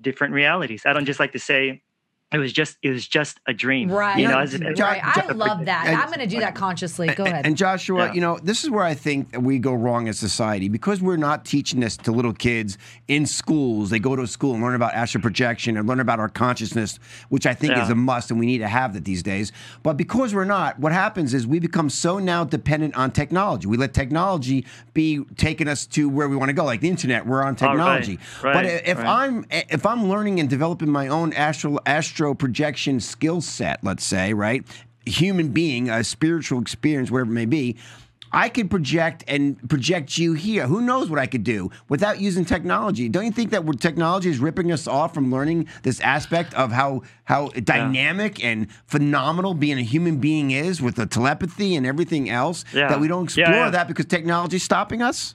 different 0.00 0.34
realities. 0.34 0.82
I 0.84 0.92
don't 0.92 1.04
just 1.04 1.20
like 1.20 1.32
to 1.32 1.38
say 1.38 1.82
it 2.32 2.38
was 2.38 2.52
just 2.52 2.78
it 2.82 2.90
was 2.90 3.06
just 3.06 3.40
a 3.46 3.52
dream 3.52 3.90
right 3.90 4.18
you 4.18 4.26
know 4.26 4.38
as, 4.38 4.58
right. 4.58 5.00
i 5.02 5.32
love 5.32 5.64
that 5.66 5.86
and, 5.86 5.96
i'm 5.96 6.06
going 6.06 6.18
to 6.18 6.26
do 6.26 6.40
that 6.40 6.54
consciously 6.54 7.08
go 7.08 7.24
ahead 7.24 7.44
and 7.46 7.56
joshua 7.56 8.06
yeah. 8.06 8.12
you 8.12 8.20
know 8.20 8.38
this 8.42 8.64
is 8.64 8.70
where 8.70 8.84
i 8.84 8.94
think 8.94 9.28
we 9.38 9.58
go 9.58 9.72
wrong 9.72 10.08
as 10.08 10.18
society 10.18 10.68
because 10.68 11.00
we're 11.02 11.16
not 11.16 11.44
teaching 11.44 11.80
this 11.80 11.96
to 11.96 12.12
little 12.12 12.32
kids 12.32 12.78
in 13.08 13.26
schools 13.26 13.90
they 13.90 13.98
go 13.98 14.16
to 14.16 14.26
school 14.26 14.54
and 14.54 14.62
learn 14.62 14.74
about 14.74 14.94
astral 14.94 15.20
projection 15.20 15.76
and 15.76 15.86
learn 15.88 16.00
about 16.00 16.18
our 16.18 16.28
consciousness 16.28 16.98
which 17.28 17.46
i 17.46 17.54
think 17.54 17.72
yeah. 17.72 17.84
is 17.84 17.90
a 17.90 17.94
must 17.94 18.30
and 18.30 18.40
we 18.40 18.46
need 18.46 18.58
to 18.58 18.68
have 18.68 18.94
that 18.94 19.04
these 19.04 19.22
days 19.22 19.52
but 19.82 19.96
because 19.96 20.34
we're 20.34 20.44
not 20.44 20.78
what 20.78 20.92
happens 20.92 21.34
is 21.34 21.46
we 21.46 21.58
become 21.58 21.90
so 21.90 22.18
now 22.18 22.44
dependent 22.44 22.96
on 22.96 23.10
technology 23.10 23.66
we 23.66 23.76
let 23.76 23.92
technology 23.92 24.64
be 24.94 25.22
taking 25.36 25.68
us 25.68 25.86
to 25.86 26.08
where 26.08 26.28
we 26.28 26.36
want 26.36 26.48
to 26.48 26.54
go 26.54 26.64
like 26.64 26.80
the 26.80 26.88
internet 26.88 27.26
we're 27.26 27.42
on 27.42 27.54
technology 27.54 28.18
oh, 28.20 28.44
right. 28.44 28.54
right. 28.54 28.64
but 28.64 28.88
if 28.88 28.98
right. 28.98 29.06
i'm 29.06 29.46
if 29.50 29.84
i'm 29.84 30.08
learning 30.08 30.40
and 30.40 30.48
developing 30.48 30.88
my 30.88 31.08
own 31.08 31.32
astral 31.32 31.80
astral 31.86 32.21
astro 32.22 32.34
projection 32.34 33.00
skill 33.00 33.40
set, 33.40 33.82
let's 33.82 34.04
say, 34.04 34.32
right? 34.32 34.64
Human 35.06 35.48
being, 35.48 35.90
a 35.90 36.04
spiritual 36.04 36.60
experience, 36.60 37.10
wherever 37.10 37.28
it 37.28 37.34
may 37.34 37.46
be, 37.46 37.76
I 38.30 38.48
could 38.48 38.70
project 38.70 39.24
and 39.26 39.58
project 39.68 40.16
you 40.16 40.34
here. 40.34 40.68
Who 40.68 40.80
knows 40.80 41.10
what 41.10 41.18
I 41.18 41.26
could 41.26 41.42
do 41.42 41.70
without 41.88 42.20
using 42.20 42.44
technology? 42.44 43.08
Don't 43.08 43.24
you 43.24 43.32
think 43.32 43.50
that 43.50 43.64
technology 43.80 44.30
is 44.30 44.38
ripping 44.38 44.70
us 44.70 44.86
off 44.86 45.12
from 45.12 45.32
learning 45.32 45.66
this 45.82 46.00
aspect 46.00 46.54
of 46.54 46.70
how 46.70 47.02
how 47.24 47.50
yeah. 47.54 47.60
dynamic 47.62 48.42
and 48.42 48.68
phenomenal 48.86 49.52
being 49.52 49.78
a 49.78 49.82
human 49.82 50.18
being 50.18 50.52
is 50.52 50.80
with 50.80 50.94
the 50.94 51.06
telepathy 51.06 51.74
and 51.74 51.84
everything 51.84 52.30
else? 52.30 52.64
Yeah. 52.72 52.88
That 52.88 53.00
we 53.00 53.08
don't 53.08 53.24
explore 53.24 53.48
yeah, 53.48 53.70
that 53.70 53.88
because 53.88 54.06
technology 54.06 54.56
is 54.56 54.62
stopping 54.62 55.02
us. 55.02 55.34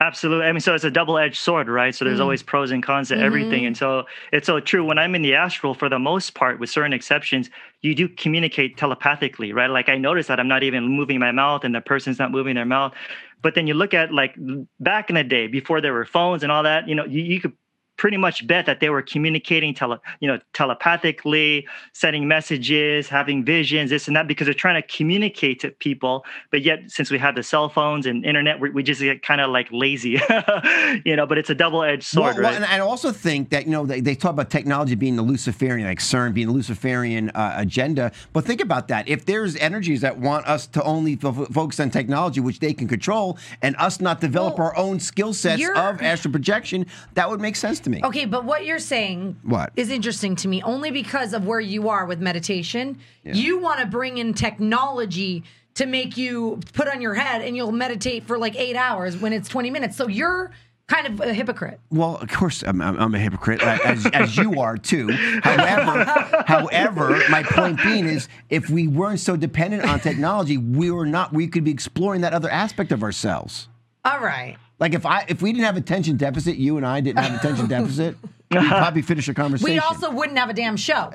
Absolutely. 0.00 0.46
I 0.46 0.52
mean, 0.52 0.60
so 0.60 0.74
it's 0.74 0.84
a 0.84 0.90
double 0.90 1.16
edged 1.18 1.36
sword, 1.38 1.68
right? 1.68 1.94
So 1.94 2.04
there's 2.04 2.18
Mm. 2.18 2.22
always 2.22 2.42
pros 2.42 2.70
and 2.72 2.82
cons 2.82 3.08
to 3.08 3.18
everything. 3.18 3.64
And 3.64 3.76
so 3.76 4.04
it's 4.32 4.46
so 4.46 4.58
true. 4.60 4.84
When 4.84 4.98
I'm 4.98 5.14
in 5.14 5.22
the 5.22 5.34
astral, 5.34 5.72
for 5.72 5.88
the 5.88 5.98
most 6.00 6.34
part, 6.34 6.58
with 6.58 6.68
certain 6.68 6.92
exceptions, 6.92 7.48
you 7.80 7.94
do 7.94 8.08
communicate 8.08 8.76
telepathically, 8.76 9.52
right? 9.52 9.70
Like 9.70 9.88
I 9.88 9.96
notice 9.96 10.26
that 10.26 10.40
I'm 10.40 10.48
not 10.48 10.62
even 10.64 10.84
moving 10.84 11.18
my 11.20 11.32
mouth 11.32 11.64
and 11.64 11.74
the 11.74 11.80
person's 11.80 12.18
not 12.18 12.32
moving 12.32 12.54
their 12.56 12.64
mouth. 12.66 12.92
But 13.40 13.54
then 13.54 13.66
you 13.66 13.74
look 13.74 13.94
at 13.94 14.12
like 14.12 14.34
back 14.80 15.10
in 15.10 15.14
the 15.14 15.24
day 15.24 15.46
before 15.46 15.80
there 15.80 15.92
were 15.92 16.04
phones 16.04 16.42
and 16.42 16.50
all 16.50 16.64
that, 16.64 16.88
you 16.88 16.94
know, 16.94 17.04
you, 17.04 17.22
you 17.22 17.40
could 17.40 17.52
pretty 17.96 18.16
much 18.16 18.46
bet 18.46 18.66
that 18.66 18.80
they 18.80 18.90
were 18.90 19.02
communicating 19.02 19.74
tele, 19.74 19.98
you 20.20 20.28
know, 20.28 20.38
telepathically, 20.52 21.66
sending 21.92 22.26
messages, 22.26 23.08
having 23.08 23.44
visions, 23.44 23.90
this 23.90 24.08
and 24.08 24.16
that, 24.16 24.26
because 24.26 24.46
they're 24.46 24.54
trying 24.54 24.80
to 24.80 24.88
communicate 24.88 25.60
to 25.60 25.70
people. 25.70 26.24
But 26.50 26.62
yet, 26.62 26.90
since 26.90 27.10
we 27.10 27.18
have 27.18 27.34
the 27.34 27.42
cell 27.42 27.68
phones 27.68 28.06
and 28.06 28.24
internet, 28.24 28.60
we, 28.60 28.70
we 28.70 28.82
just 28.82 29.00
get 29.00 29.22
kind 29.22 29.40
of 29.40 29.50
like 29.50 29.68
lazy, 29.70 30.20
you 31.04 31.16
know. 31.16 31.26
But 31.26 31.38
it's 31.38 31.50
a 31.50 31.54
double-edged 31.54 32.02
sword, 32.02 32.34
Well, 32.34 32.42
right? 32.42 32.52
well, 32.54 32.54
and 32.54 32.64
I 32.64 32.80
also 32.80 33.12
think 33.12 33.50
that 33.50 33.66
you 33.66 33.70
know 33.72 33.86
they, 33.86 34.00
they 34.00 34.14
talk 34.14 34.32
about 34.32 34.50
technology 34.50 34.94
being 34.94 35.16
the 35.16 35.22
Luciferian, 35.22 35.86
like 35.86 36.00
CERN 36.00 36.34
being 36.34 36.48
the 36.48 36.52
Luciferian 36.52 37.30
uh, 37.30 37.54
agenda. 37.56 38.12
But 38.32 38.44
think 38.44 38.60
about 38.60 38.88
that: 38.88 39.08
if 39.08 39.24
there's 39.24 39.56
energies 39.56 40.00
that 40.00 40.18
want 40.18 40.46
us 40.46 40.66
to 40.68 40.82
only 40.82 41.16
fo- 41.16 41.46
focus 41.46 41.78
on 41.80 41.90
technology, 41.90 42.40
which 42.40 42.58
they 42.58 42.74
can 42.74 42.88
control, 42.88 43.38
and 43.62 43.76
us 43.76 44.00
not 44.00 44.20
develop 44.20 44.58
Well, 44.58 44.68
our 44.68 44.76
own 44.76 44.98
skill 44.98 45.32
sets 45.32 45.62
of 45.76 46.02
astral 46.02 46.32
projection, 46.32 46.86
that 47.14 47.30
would 47.30 47.40
make 47.40 47.56
sense 47.56 47.83
to 47.84 47.90
me. 47.90 48.00
Okay, 48.02 48.24
but 48.24 48.44
what 48.44 48.64
you're 48.66 48.78
saying 48.78 49.38
What? 49.42 49.72
is 49.76 49.90
interesting 49.90 50.36
to 50.36 50.48
me 50.48 50.62
only 50.62 50.90
because 50.90 51.32
of 51.32 51.46
where 51.46 51.60
you 51.60 51.88
are 51.88 52.06
with 52.06 52.20
meditation. 52.20 52.98
You 53.22 53.58
want 53.58 53.80
to 53.80 53.86
bring 53.86 54.18
in 54.18 54.34
technology 54.34 55.44
to 55.74 55.86
make 55.86 56.16
you 56.16 56.60
put 56.72 56.88
on 56.88 57.00
your 57.00 57.14
head 57.14 57.42
and 57.42 57.56
you'll 57.56 57.72
meditate 57.72 58.26
for 58.26 58.38
like 58.38 58.56
eight 58.56 58.76
hours 58.76 59.16
when 59.16 59.32
it's 59.32 59.48
20 59.48 59.70
minutes. 59.70 59.96
So 59.96 60.08
you're 60.08 60.52
kind 60.86 61.06
of 61.06 61.20
a 61.20 61.32
hypocrite. 61.32 61.80
Well, 61.90 62.16
of 62.18 62.28
course, 62.28 62.62
I'm, 62.62 62.80
I'm, 62.80 62.98
I'm 62.98 63.14
a 63.14 63.18
hypocrite, 63.18 63.62
as, 63.62 64.06
as 64.12 64.36
you 64.36 64.60
are 64.60 64.76
too. 64.76 65.10
However, 65.42 66.04
however, 66.46 67.22
my 67.30 67.42
point 67.42 67.82
being 67.82 68.06
is, 68.06 68.28
if 68.50 68.68
we 68.68 68.86
weren't 68.86 69.20
so 69.20 69.36
dependent 69.36 69.84
on 69.84 70.00
technology, 70.00 70.58
we 70.58 70.90
were 70.90 71.06
not. 71.06 71.32
We 71.32 71.48
could 71.48 71.64
be 71.64 71.70
exploring 71.70 72.20
that 72.20 72.34
other 72.34 72.50
aspect 72.50 72.92
of 72.92 73.02
ourselves. 73.02 73.68
All 74.04 74.20
right. 74.20 74.56
Like 74.80 74.92
if 74.94 75.06
I 75.06 75.24
if 75.28 75.40
we 75.40 75.52
didn't 75.52 75.64
have 75.66 75.76
attention 75.76 76.16
deficit, 76.16 76.56
you 76.56 76.76
and 76.76 76.84
I 76.86 77.00
didn't 77.00 77.22
have 77.22 77.38
attention 77.38 77.68
deficit, 77.68 78.16
we'd 78.50 78.66
probably 78.66 79.02
finish 79.02 79.28
a 79.28 79.34
conversation. 79.34 79.72
We 79.72 79.78
also 79.78 80.10
wouldn't 80.10 80.36
have 80.38 80.50
a 80.50 80.52
damn 80.52 80.76
show. 80.76 81.10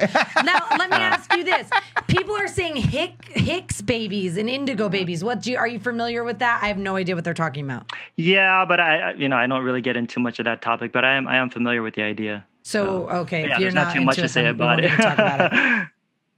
now, 0.45 0.59
let 0.77 0.89
me 0.89 0.95
ask 0.97 1.31
you 1.35 1.43
this: 1.43 1.69
People 2.07 2.35
are 2.37 2.47
saying 2.47 2.77
Hick, 2.77 3.25
Hicks 3.33 3.81
babies 3.81 4.37
and 4.37 4.49
Indigo 4.49 4.87
babies. 4.87 5.23
What 5.25 5.41
do 5.41 5.51
you, 5.51 5.57
are 5.57 5.67
you 5.67 5.77
familiar 5.79 6.23
with 6.23 6.39
that? 6.39 6.61
I 6.63 6.67
have 6.69 6.77
no 6.77 6.95
idea 6.95 7.15
what 7.15 7.25
they're 7.25 7.33
talking 7.33 7.65
about. 7.65 7.91
yeah, 8.15 8.63
but 8.65 8.79
I, 8.79 9.09
I- 9.11 9.13
you 9.15 9.27
know, 9.27 9.35
I 9.35 9.45
don't 9.45 9.63
really 9.63 9.81
get 9.81 9.97
into 9.97 10.19
much 10.21 10.39
of 10.39 10.45
that 10.45 10.61
topic, 10.61 10.93
but 10.93 11.03
I 11.03 11.15
am, 11.15 11.27
I 11.27 11.35
am 11.37 11.49
familiar 11.49 11.81
with 11.81 11.95
the 11.95 12.03
idea. 12.03 12.45
So, 12.63 13.09
okay, 13.09 13.41
Yeah, 13.41 13.45
if 13.45 13.49
you're 13.51 13.59
there's 13.59 13.73
not 13.73 13.87
not 13.87 13.93
too 13.95 14.01
much 14.01 14.15
to 14.17 14.27
say 14.29 14.47
about 14.47 14.83
it. 14.83 14.93
about 14.93 15.51
it. 15.53 15.87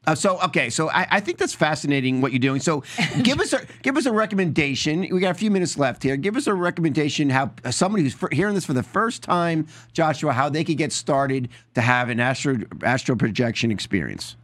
Uh, 0.08 0.16
so 0.16 0.40
okay, 0.42 0.72
so 0.72 0.90
I, 0.90 1.08
I 1.12 1.20
think 1.20 1.38
that's 1.38 1.54
fascinating 1.54 2.22
what 2.22 2.32
you're 2.32 2.40
doing. 2.40 2.60
So 2.60 2.84
give 3.22 3.40
us 3.40 3.54
a 3.54 3.62
give 3.84 3.98
us 3.98 4.08
a 4.08 4.12
recommendation. 4.12 5.02
We 5.02 5.20
got 5.20 5.32
a 5.32 5.36
few 5.36 5.52
minutes 5.52 5.78
left 5.78 6.02
here. 6.02 6.18
Give 6.18 6.36
us 6.36 6.48
a 6.48 6.56
recommendation 6.56 7.30
how 7.30 7.52
uh, 7.64 7.70
somebody 7.70 8.04
who's 8.04 8.16
for, 8.16 8.30
hearing 8.32 8.56
this 8.56 8.66
for 8.66 8.74
the 8.74 8.82
first 8.82 9.22
time, 9.22 9.68
Joshua, 9.94 10.34
how 10.34 10.50
they 10.50 10.64
could 10.64 10.78
get 10.78 10.92
started 10.92 11.50
to 11.76 11.82
have 11.82 12.10
an 12.10 12.20
astro 12.20 12.58
astral 12.84 13.16
projection 13.16 13.70
experience. 13.70 14.38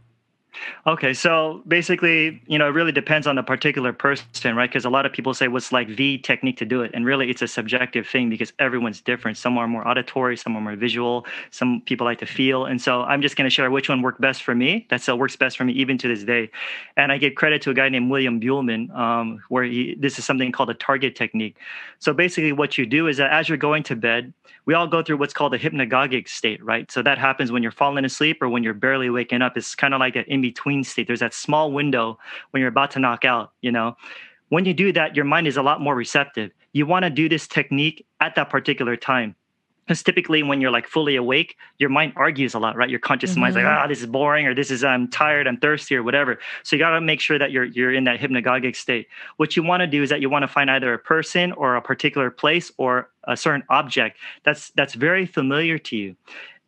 Okay, 0.86 1.12
so 1.12 1.62
basically, 1.68 2.42
you 2.46 2.58
know, 2.58 2.66
it 2.66 2.72
really 2.72 2.92
depends 2.92 3.26
on 3.26 3.36
the 3.36 3.42
particular 3.42 3.92
person, 3.92 4.56
right? 4.56 4.70
Because 4.70 4.84
a 4.84 4.90
lot 4.90 5.04
of 5.06 5.12
people 5.12 5.34
say 5.34 5.48
what's 5.48 5.72
like 5.72 5.96
the 5.96 6.18
technique 6.18 6.56
to 6.58 6.64
do 6.64 6.82
it, 6.82 6.90
and 6.94 7.04
really, 7.04 7.30
it's 7.30 7.42
a 7.42 7.48
subjective 7.48 8.06
thing 8.06 8.30
because 8.30 8.52
everyone's 8.58 9.00
different. 9.00 9.36
Some 9.36 9.58
are 9.58 9.68
more 9.68 9.86
auditory, 9.86 10.36
some 10.36 10.56
are 10.56 10.60
more 10.60 10.76
visual, 10.76 11.26
some 11.50 11.82
people 11.84 12.06
like 12.06 12.18
to 12.20 12.26
feel, 12.26 12.64
and 12.64 12.80
so 12.80 13.02
I'm 13.02 13.22
just 13.22 13.36
going 13.36 13.44
to 13.44 13.50
share 13.50 13.70
which 13.70 13.88
one 13.88 14.02
worked 14.02 14.20
best 14.20 14.42
for 14.42 14.54
me. 14.54 14.86
That 14.90 15.02
still 15.02 15.18
works 15.18 15.36
best 15.36 15.56
for 15.56 15.64
me 15.64 15.72
even 15.74 15.98
to 15.98 16.08
this 16.08 16.24
day, 16.24 16.50
and 16.96 17.12
I 17.12 17.18
give 17.18 17.34
credit 17.34 17.60
to 17.62 17.70
a 17.70 17.74
guy 17.74 17.88
named 17.88 18.10
William 18.10 18.40
Buhlman, 18.40 18.94
um, 18.96 19.42
where 19.48 19.64
he 19.64 19.94
this 19.98 20.18
is 20.18 20.24
something 20.24 20.50
called 20.52 20.70
a 20.70 20.74
target 20.74 21.14
technique. 21.16 21.56
So 21.98 22.12
basically, 22.12 22.52
what 22.52 22.78
you 22.78 22.86
do 22.86 23.08
is 23.08 23.16
that 23.18 23.30
as 23.30 23.48
you're 23.48 23.58
going 23.58 23.82
to 23.84 23.96
bed, 23.96 24.32
we 24.64 24.74
all 24.74 24.86
go 24.86 25.02
through 25.02 25.18
what's 25.18 25.34
called 25.34 25.54
a 25.54 25.58
hypnagogic 25.58 26.28
state, 26.28 26.62
right? 26.64 26.90
So 26.90 27.02
that 27.02 27.18
happens 27.18 27.52
when 27.52 27.62
you're 27.62 27.72
falling 27.72 28.04
asleep 28.04 28.40
or 28.40 28.48
when 28.48 28.62
you're 28.62 28.74
barely 28.74 29.10
waking 29.10 29.42
up. 29.42 29.56
It's 29.56 29.74
kind 29.74 29.94
of 29.94 30.00
like 30.00 30.16
an 30.16 30.24
in 30.28 30.40
between 30.50 30.84
state. 30.84 31.06
There's 31.06 31.24
that 31.26 31.34
small 31.34 31.66
window 31.72 32.18
when 32.50 32.60
you're 32.60 32.74
about 32.76 32.90
to 32.92 32.98
knock 32.98 33.24
out, 33.24 33.52
you 33.60 33.72
know? 33.72 33.96
When 34.48 34.64
you 34.64 34.74
do 34.84 34.92
that, 34.98 35.14
your 35.16 35.26
mind 35.34 35.46
is 35.46 35.56
a 35.56 35.62
lot 35.62 35.80
more 35.80 35.94
receptive. 35.94 36.50
You 36.72 36.86
want 36.86 37.04
to 37.04 37.10
do 37.10 37.28
this 37.28 37.46
technique 37.46 38.06
at 38.20 38.34
that 38.36 38.48
particular 38.48 38.96
time. 38.96 39.34
Because 39.88 40.02
typically, 40.02 40.42
when 40.42 40.60
you're 40.60 40.70
like 40.78 40.86
fully 40.86 41.16
awake, 41.16 41.56
your 41.78 41.88
mind 41.88 42.12
argues 42.14 42.52
a 42.54 42.58
lot, 42.58 42.76
right? 42.76 42.90
Your 42.90 43.00
conscious 43.00 43.36
mind's 43.36 43.56
like, 43.56 43.64
ah, 43.64 43.86
this 43.86 44.00
is 44.00 44.06
boring, 44.06 44.46
or 44.46 44.54
this 44.54 44.70
is 44.70 44.84
I'm 44.84 45.08
tired, 45.08 45.46
I'm 45.46 45.56
thirsty, 45.56 45.96
or 45.96 46.02
whatever. 46.02 46.38
So 46.62 46.76
you 46.76 46.80
got 46.80 46.90
to 46.90 47.00
make 47.00 47.22
sure 47.22 47.38
that 47.38 47.52
you're 47.52 47.64
you're 47.64 47.94
in 47.94 48.04
that 48.04 48.20
hypnagogic 48.20 48.76
state. 48.76 49.08
What 49.38 49.56
you 49.56 49.62
want 49.62 49.80
to 49.80 49.86
do 49.86 50.02
is 50.02 50.10
that 50.10 50.20
you 50.20 50.28
want 50.28 50.42
to 50.42 50.52
find 50.56 50.70
either 50.70 50.92
a 50.92 50.98
person 50.98 51.52
or 51.52 51.76
a 51.76 51.80
particular 51.80 52.30
place 52.30 52.70
or 52.76 53.08
a 53.24 53.34
certain 53.34 53.64
object 53.70 54.18
that's 54.44 54.72
that's 54.76 54.92
very 54.92 55.24
familiar 55.24 55.78
to 55.88 55.96
you, 55.96 56.16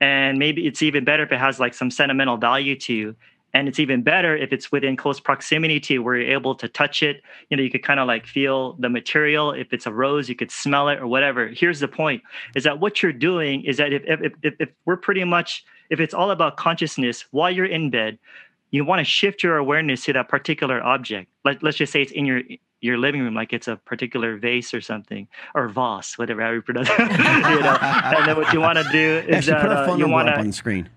and 0.00 0.38
maybe 0.38 0.66
it's 0.66 0.80
even 0.80 1.04
better 1.04 1.22
if 1.22 1.30
it 1.30 1.38
has 1.38 1.60
like 1.60 1.74
some 1.74 1.90
sentimental 1.90 2.38
value 2.38 2.76
to 2.86 2.94
you. 2.94 3.16
And 3.52 3.68
it's 3.68 3.78
even 3.78 4.02
better 4.02 4.36
if 4.36 4.52
it's 4.52 4.70
within 4.70 4.96
close 4.96 5.18
proximity 5.18 5.80
to 5.80 5.94
you 5.94 6.02
where 6.02 6.16
you're 6.16 6.32
able 6.32 6.54
to 6.56 6.68
touch 6.68 7.02
it. 7.02 7.22
You 7.48 7.56
know, 7.56 7.62
you 7.62 7.70
could 7.70 7.82
kind 7.82 7.98
of 7.98 8.06
like 8.06 8.26
feel 8.26 8.74
the 8.74 8.88
material. 8.88 9.52
If 9.52 9.72
it's 9.72 9.86
a 9.86 9.92
rose, 9.92 10.28
you 10.28 10.36
could 10.36 10.50
smell 10.50 10.88
it 10.88 11.00
or 11.00 11.06
whatever. 11.06 11.48
Here's 11.48 11.80
the 11.80 11.88
point 11.88 12.22
is 12.54 12.64
that 12.64 12.80
what 12.80 13.02
you're 13.02 13.12
doing 13.12 13.64
is 13.64 13.78
that 13.78 13.92
if, 13.92 14.02
if, 14.06 14.32
if, 14.42 14.54
if 14.60 14.68
we're 14.84 14.96
pretty 14.96 15.24
much, 15.24 15.64
if 15.90 16.00
it's 16.00 16.14
all 16.14 16.30
about 16.30 16.56
consciousness 16.56 17.24
while 17.32 17.50
you're 17.50 17.66
in 17.66 17.90
bed, 17.90 18.18
you 18.70 18.84
want 18.84 19.00
to 19.00 19.04
shift 19.04 19.42
your 19.42 19.56
awareness 19.56 20.04
to 20.04 20.12
that 20.12 20.28
particular 20.28 20.82
object. 20.82 21.28
Let, 21.44 21.62
let's 21.62 21.76
just 21.76 21.92
say 21.92 22.02
it's 22.02 22.12
in 22.12 22.24
your 22.24 22.42
your 22.80 22.96
living 22.96 23.20
room, 23.20 23.34
like 23.34 23.52
it's 23.52 23.68
a 23.68 23.76
particular 23.76 24.38
vase 24.38 24.72
or 24.72 24.80
something, 24.80 25.28
or 25.54 25.68
vase, 25.68 26.16
whatever 26.16 26.40
how 26.40 26.50
you 26.50 26.62
pronounce 26.62 26.88
it. 26.90 26.98
you 26.98 27.06
know? 27.06 27.78
And 27.80 28.26
then 28.26 28.36
what 28.36 28.52
you 28.54 28.60
want 28.60 28.78
to 28.78 28.84
do 28.90 29.22
is 29.28 29.48
Actually, 29.48 29.52
that 29.52 29.62
put 29.62 29.70
a 29.70 29.74
uh, 29.80 29.86
phone 29.86 29.98
you 29.98 30.08
want 30.08 30.28
up 30.28 30.38
on 30.38 30.46
the 30.46 30.52
screen. 30.52 30.88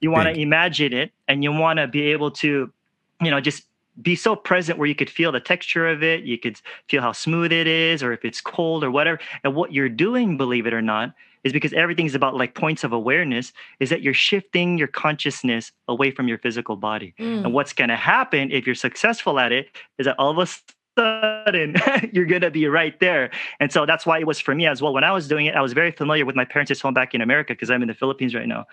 You 0.00 0.10
want 0.10 0.28
to 0.32 0.40
imagine 0.40 0.92
it 0.92 1.12
and 1.28 1.42
you 1.42 1.52
want 1.52 1.78
to 1.78 1.86
be 1.86 2.02
able 2.12 2.30
to 2.30 2.72
you 3.20 3.30
know 3.30 3.40
just 3.40 3.64
be 4.02 4.14
so 4.14 4.36
present 4.36 4.78
where 4.78 4.86
you 4.86 4.94
could 4.94 5.08
feel 5.08 5.32
the 5.32 5.40
texture 5.40 5.88
of 5.88 6.02
it 6.02 6.24
you 6.24 6.38
could 6.38 6.60
feel 6.88 7.00
how 7.00 7.12
smooth 7.12 7.50
it 7.50 7.66
is 7.66 8.02
or 8.02 8.12
if 8.12 8.24
it's 8.24 8.40
cold 8.40 8.84
or 8.84 8.90
whatever. 8.90 9.18
And 9.42 9.54
what 9.54 9.72
you're 9.72 9.88
doing 9.88 10.36
believe 10.36 10.66
it 10.66 10.74
or 10.74 10.82
not 10.82 11.14
is 11.44 11.52
because 11.52 11.72
everything's 11.72 12.14
about 12.14 12.34
like 12.34 12.54
points 12.54 12.82
of 12.82 12.92
awareness 12.92 13.52
is 13.78 13.88
that 13.90 14.02
you're 14.02 14.12
shifting 14.12 14.76
your 14.76 14.88
consciousness 14.88 15.70
away 15.86 16.10
from 16.10 16.26
your 16.26 16.38
physical 16.38 16.74
body. 16.76 17.14
Mm. 17.18 17.44
and 17.44 17.54
what's 17.54 17.72
going 17.72 17.88
to 17.88 17.96
happen 17.96 18.50
if 18.50 18.66
you're 18.66 18.74
successful 18.74 19.38
at 19.38 19.52
it 19.52 19.68
is 19.98 20.06
that 20.06 20.16
all 20.18 20.30
of 20.30 20.38
a 20.38 20.50
sudden 20.96 21.76
you're 22.12 22.24
going 22.24 22.42
to 22.42 22.50
be 22.50 22.66
right 22.66 22.98
there 23.00 23.30
and 23.60 23.70
so 23.72 23.84
that's 23.86 24.06
why 24.06 24.18
it 24.18 24.26
was 24.26 24.40
for 24.40 24.54
me 24.54 24.66
as 24.66 24.80
well 24.82 24.92
when 24.94 25.04
i 25.04 25.12
was 25.12 25.28
doing 25.28 25.46
it 25.46 25.54
i 25.54 25.60
was 25.60 25.72
very 25.72 25.90
familiar 25.90 26.24
with 26.24 26.34
my 26.36 26.44
parents' 26.44 26.80
home 26.80 26.94
back 26.94 27.14
in 27.14 27.20
america 27.20 27.52
because 27.52 27.70
i'm 27.70 27.82
in 27.82 27.88
the 27.88 27.94
philippines 27.94 28.34
right 28.34 28.48
now 28.48 28.64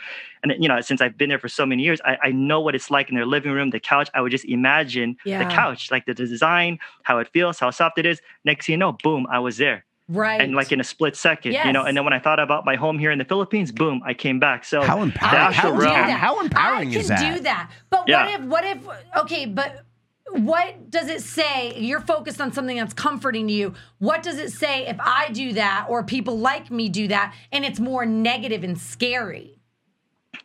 and 0.41 0.53
you 0.59 0.67
know 0.67 0.79
since 0.81 1.01
i've 1.01 1.17
been 1.17 1.29
there 1.29 1.39
for 1.39 1.49
so 1.49 1.65
many 1.65 1.83
years 1.83 1.99
I, 2.05 2.17
I 2.23 2.31
know 2.31 2.61
what 2.61 2.75
it's 2.75 2.89
like 2.89 3.09
in 3.09 3.15
their 3.15 3.25
living 3.25 3.51
room 3.51 3.69
the 3.71 3.79
couch 3.79 4.09
i 4.13 4.21
would 4.21 4.31
just 4.31 4.45
imagine 4.45 5.17
Yeah. 5.25 5.39
the 5.39 5.45
couch 5.45 5.91
like 5.91 6.05
the 6.05 6.13
design 6.13 6.79
how 7.03 7.19
it 7.19 7.27
feels 7.33 7.59
how 7.59 7.69
soft 7.71 7.97
it 7.97 8.05
is 8.05 8.21
next 8.45 8.65
thing 8.67 8.73
you 8.73 8.77
know 8.77 8.93
boom 9.03 9.27
i 9.31 9.39
was 9.39 9.57
there 9.57 9.85
Right. 10.09 10.41
and 10.41 10.53
like 10.53 10.71
in 10.73 10.79
a 10.81 10.83
split 10.83 11.15
second 11.15 11.53
you 11.65 11.71
know 11.71 11.83
and 11.83 11.95
then 11.95 12.03
when 12.03 12.13
i 12.13 12.19
thought 12.19 12.39
about 12.39 12.65
my 12.65 12.75
home 12.75 12.99
here 12.99 13.09
in 13.11 13.19
the 13.19 13.25
philippines 13.25 13.71
boom 13.71 14.01
i 14.05 14.13
came 14.13 14.37
back 14.39 14.65
so 14.65 14.81
How 14.81 15.01
empowering! 15.01 15.45
astral 15.55 15.77
How, 15.77 16.03
how, 16.03 16.17
how 16.17 16.39
empowering 16.41 16.89
I 16.89 16.91
can 16.91 17.01
is 17.01 17.07
that? 17.07 17.19
do 17.35 17.39
that. 17.41 17.71
But 17.89 18.07
Yeah. 18.07 18.25
what 18.25 18.41
if 18.41 18.45
what 18.47 18.63
if 18.65 18.77
okay, 19.23 19.45
but 19.45 19.85
what 20.33 20.89
does 20.89 21.09
it 21.09 21.21
say? 21.21 21.77
You're 21.77 22.01
focused 22.01 22.41
on 22.41 22.51
something 22.51 22.77
that's 22.77 22.93
comforting 22.93 23.47
to 23.47 23.53
you. 23.53 23.73
What 23.99 24.23
does 24.23 24.37
it 24.37 24.51
say 24.51 24.87
if 24.87 24.97
I 24.99 25.29
do 25.31 25.53
that 25.53 25.87
or 25.89 26.03
people 26.03 26.37
like 26.37 26.71
me 26.71 26.89
do 26.89 27.07
that 27.09 27.33
and 27.51 27.63
it's 27.63 27.79
more 27.79 28.05
negative 28.05 28.63
and 28.63 28.77
scary? 28.79 29.59